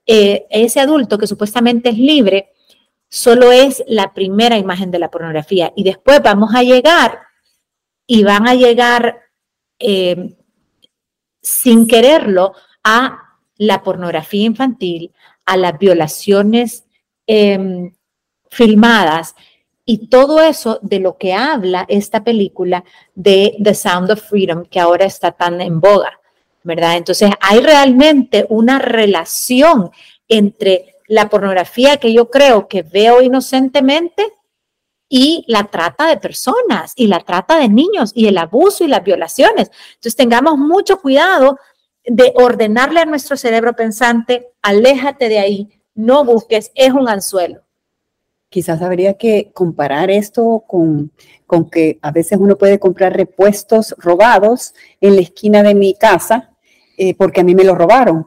eh, 0.05 0.47
ese 0.51 0.81
adulto 0.81 1.19
que 1.19 1.27
supuestamente 1.27 1.91
es 1.91 1.99
libre, 1.99 2.53
solo 3.17 3.51
es 3.51 3.83
la 3.87 4.13
primera 4.13 4.59
imagen 4.59 4.91
de 4.91 4.99
la 4.99 5.11
pornografía. 5.11 5.73
Y 5.75 5.85
después 5.85 6.21
vamos 6.23 6.55
a 6.55 6.63
llegar 6.63 7.21
y 8.07 8.25
van 8.25 8.47
a 8.47 8.55
llegar 8.55 9.21
eh, 9.79 10.37
sin 11.41 11.87
quererlo 11.87 12.53
a 12.85 13.39
la 13.57 13.83
pornografía 13.83 14.45
infantil, 14.45 15.15
a 15.47 15.57
las 15.57 15.79
violaciones 15.79 16.85
em, 17.27 17.95
filmadas 18.51 19.35
y 19.87 20.09
todo 20.09 20.43
eso 20.43 20.79
de 20.83 21.01
lo 21.01 21.17
que 21.17 21.33
habla 21.33 21.87
esta 21.89 22.23
película 22.23 22.85
de 23.15 23.57
The 23.63 23.75
Sound 23.75 24.11
of 24.11 24.29
Freedom, 24.29 24.67
que 24.67 24.79
ahora 24.79 25.07
está 25.07 25.33
tan 25.33 25.63
en 25.63 25.81
boga, 25.81 26.21
¿verdad? 26.65 26.99
Entonces 26.99 27.31
hay 27.41 27.61
realmente 27.61 28.45
una 28.51 28.79
relación 28.79 29.91
entre 30.29 30.96
la 31.07 31.29
pornografía 31.29 31.97
que 31.99 32.13
yo 32.13 32.31
creo 32.31 32.69
que 32.69 32.83
veo 32.83 33.23
inocentemente 33.23 34.33
y 35.09 35.45
la 35.47 35.65
trata 35.65 36.09
de 36.09 36.17
personas 36.17 36.93
y 36.97 37.07
la 37.07 37.21
trata 37.21 37.59
de 37.59 37.69
niños 37.69 38.13
y 38.15 38.27
el 38.27 38.39
abuso 38.39 38.85
y 38.85 38.89
las 38.89 39.05
violaciones. 39.05 39.71
Entonces 39.95 40.17
tengamos 40.17 40.59
mucho 40.59 41.01
cuidado 41.01 41.59
de 42.05 42.33
ordenarle 42.37 43.01
a 43.01 43.05
nuestro 43.05 43.37
cerebro 43.37 43.75
pensante, 43.75 44.49
aléjate 44.63 45.29
de 45.29 45.39
ahí, 45.39 45.81
no 45.95 46.25
busques, 46.25 46.71
es 46.75 46.93
un 46.93 47.09
anzuelo 47.09 47.67
quizás 48.49 48.81
habría 48.83 49.15
que 49.15 49.51
comparar 49.53 50.11
esto 50.11 50.65
con, 50.67 51.13
con 51.47 51.69
que 51.69 51.99
a 52.03 52.11
veces 52.11 52.39
uno 52.41 52.57
puede 52.57 52.79
comprar 52.79 53.15
repuestos 53.17 53.95
robados 53.99 54.75
en 55.01 55.17
la 55.17 55.23
esquina 55.23 55.63
de 55.63 55.75
mi 55.75 55.95
casa 55.95 56.53
eh, 56.97 57.15
porque 57.15 57.41
a 57.41 57.45
mí 57.45 57.55
me 57.55 57.65
lo 57.65 57.75
robaron 57.75 58.27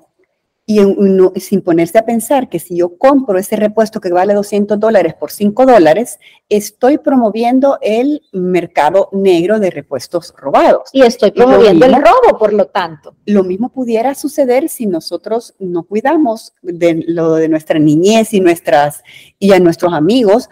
y 0.69 0.81
uno, 0.81 1.33
sin 1.35 1.61
ponerse 1.61 1.97
a 1.97 2.05
pensar 2.05 2.47
que 2.47 2.59
si 2.59 2.77
yo 2.77 2.95
compro 2.95 3.39
ese 3.39 3.55
repuesto 3.55 3.99
que 3.99 4.11
vale 4.11 4.35
200 4.35 4.79
dólares 4.79 5.15
por 5.15 5.31
5 5.31 5.65
dólares, 5.65 6.19
estoy 6.47 6.99
promoviendo 6.99 7.79
el 7.81 8.21
mercado 8.33 9.09
negro 9.11 9.59
de 9.59 9.71
repuestos 9.71 10.31
robados. 10.37 10.91
Y 10.93 11.01
estoy 11.01 11.31
promoviendo 11.31 11.87
el 11.87 11.95
robo, 11.95 12.37
por 12.37 12.53
lo 12.53 12.67
tanto. 12.67 13.15
Lo 13.25 13.43
mismo 13.43 13.69
pudiera 13.69 14.13
suceder 14.13 14.69
si 14.69 14.85
nosotros 14.85 15.55
no 15.57 15.85
cuidamos 15.85 16.53
de 16.61 17.03
lo 17.07 17.33
de 17.33 17.49
nuestra 17.49 17.79
niñez 17.79 18.35
y, 18.35 18.39
nuestras, 18.39 19.01
y 19.39 19.53
a 19.53 19.59
nuestros 19.59 19.91
amigos 19.91 20.49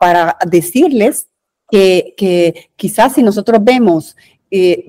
para 0.00 0.38
decirles 0.50 1.28
que, 1.70 2.14
que, 2.16 2.70
quizás 2.74 3.16
si 3.16 3.22
nosotros 3.22 3.62
vemos, 3.62 4.16
eh, 4.50 4.86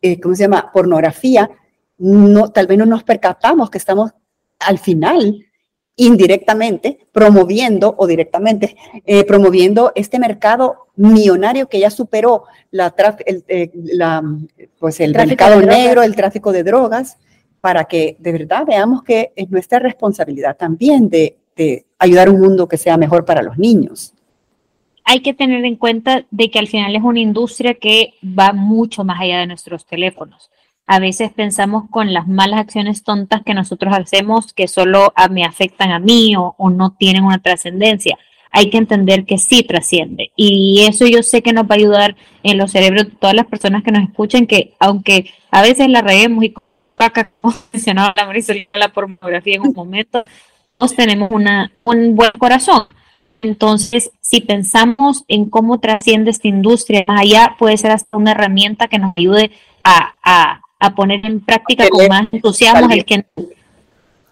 eh, 0.00 0.20
¿cómo 0.20 0.36
se 0.36 0.44
llama?, 0.44 0.70
pornografía, 0.72 1.50
no, 2.02 2.48
tal 2.48 2.66
vez 2.66 2.78
no 2.78 2.86
nos 2.86 3.04
percatamos 3.04 3.70
que 3.70 3.78
estamos 3.78 4.10
al 4.58 4.78
final 4.78 5.46
indirectamente 5.94 7.06
promoviendo 7.12 7.94
o 7.96 8.06
directamente 8.08 8.76
eh, 9.04 9.24
promoviendo 9.24 9.92
este 9.94 10.18
mercado 10.18 10.88
millonario 10.96 11.68
que 11.68 11.78
ya 11.78 11.90
superó 11.90 12.44
la, 12.72 12.92
el, 13.24 13.44
eh, 13.46 13.70
pues 14.80 14.98
el 14.98 15.12
mercado 15.14 15.60
negro, 15.60 16.02
el 16.02 16.16
tráfico 16.16 16.50
de 16.50 16.64
drogas, 16.64 17.18
para 17.60 17.84
que 17.84 18.16
de 18.18 18.32
verdad 18.32 18.64
veamos 18.66 19.04
que 19.04 19.32
es 19.36 19.48
nuestra 19.50 19.78
responsabilidad 19.78 20.56
también 20.56 21.08
de, 21.08 21.38
de 21.54 21.86
ayudar 22.00 22.28
a 22.28 22.30
un 22.32 22.40
mundo 22.40 22.66
que 22.66 22.78
sea 22.78 22.96
mejor 22.96 23.24
para 23.24 23.42
los 23.42 23.58
niños. 23.58 24.12
Hay 25.04 25.20
que 25.20 25.34
tener 25.34 25.64
en 25.64 25.76
cuenta 25.76 26.26
de 26.30 26.50
que 26.50 26.58
al 26.58 26.66
final 26.66 26.96
es 26.96 27.02
una 27.02 27.20
industria 27.20 27.74
que 27.74 28.14
va 28.24 28.52
mucho 28.52 29.04
más 29.04 29.20
allá 29.20 29.38
de 29.38 29.46
nuestros 29.46 29.86
teléfonos 29.86 30.50
a 30.86 30.98
veces 30.98 31.32
pensamos 31.32 31.84
con 31.90 32.12
las 32.12 32.26
malas 32.26 32.60
acciones 32.60 33.04
tontas 33.04 33.42
que 33.42 33.54
nosotros 33.54 33.94
hacemos 33.96 34.52
que 34.52 34.68
solo 34.68 35.12
me 35.30 35.44
afectan 35.44 35.92
a 35.92 35.98
mí 35.98 36.34
o, 36.36 36.54
no 36.70 36.92
tienen 36.92 37.24
una 37.24 37.40
trascendencia. 37.40 38.18
Hay 38.50 38.68
que 38.68 38.78
entender 38.78 39.24
que 39.24 39.38
sí 39.38 39.62
trasciende. 39.62 40.32
Y 40.36 40.84
eso 40.86 41.06
yo 41.06 41.22
sé 41.22 41.42
que 41.42 41.52
nos 41.52 41.64
va 41.64 41.76
a 41.76 41.78
ayudar 41.78 42.16
en 42.42 42.58
los 42.58 42.72
cerebros 42.72 43.04
de 43.04 43.12
todas 43.12 43.34
las 43.34 43.46
personas 43.46 43.82
que 43.82 43.92
nos 43.92 44.02
escuchen, 44.02 44.46
que 44.46 44.74
aunque 44.78 45.32
a 45.50 45.62
veces 45.62 45.88
la 45.88 46.02
reguemos 46.02 46.44
y 46.44 46.54
caca, 46.96 47.30
como 47.40 47.54
mencionaba 47.72 48.12
la 48.16 48.26
Marisol, 48.26 48.68
la 48.74 48.92
pornografía 48.92 49.56
en 49.56 49.62
un 49.62 49.72
momento, 49.74 50.24
todos 50.76 50.94
tenemos 50.94 51.30
una, 51.30 51.72
un 51.84 52.14
buen 52.16 52.32
corazón. 52.32 52.86
Entonces, 53.40 54.10
si 54.20 54.40
pensamos 54.40 55.24
en 55.26 55.48
cómo 55.48 55.80
trasciende 55.80 56.30
esta 56.30 56.48
industria 56.48 57.04
allá, 57.06 57.56
puede 57.58 57.76
ser 57.76 57.92
hasta 57.92 58.16
una 58.16 58.32
herramienta 58.32 58.88
que 58.88 58.98
nos 58.98 59.14
ayude 59.16 59.50
a 59.82 60.60
poner 60.90 61.24
en 61.24 61.40
práctica 61.40 61.88
con 61.88 62.06
más 62.08 62.28
entusiasmo 62.32 62.92
el 62.92 63.04
que 63.04 63.26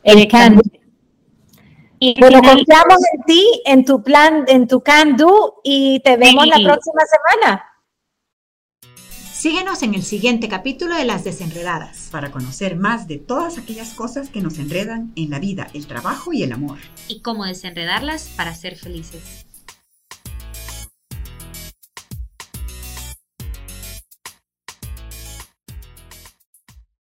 el 0.03 0.29
can. 0.29 0.61
bueno, 2.19 2.43
confiamos 2.43 2.99
en 3.15 3.23
ti, 3.27 3.63
en 3.65 3.85
tu 3.85 4.03
plan, 4.03 4.45
en 4.49 4.67
tu 4.67 4.81
can 4.81 5.17
do 5.17 5.61
y 5.63 6.01
te 6.01 6.17
vemos 6.17 6.47
la 6.47 6.57
próxima 6.57 7.03
semana. 7.07 7.65
Síguenos 9.41 9.83
en 9.83 9.95
el 9.95 10.03
siguiente 10.03 10.51
capítulo 10.51 10.95
de 10.97 11.07
Las 11.07 11.25
Desenredadas 11.25 12.09
para 12.13 12.31
conocer 12.31 12.77
más 12.77 13.09
de 13.09 13.17
todas 13.17 13.57
aquellas 13.57 13.95
cosas 13.95 14.29
que 14.29 14.43
nos 14.43 14.59
enredan 14.59 15.13
en 15.17 15.31
la 15.31 15.39
vida, 15.39 15.69
el 15.73 15.87
trabajo 15.87 16.35
y 16.35 16.43
el 16.43 16.53
amor. 16.53 16.77
Y 17.09 17.21
cómo 17.21 17.47
desenredarlas 17.47 18.29
para 18.37 18.55
ser 18.55 18.77
felices. 18.77 19.47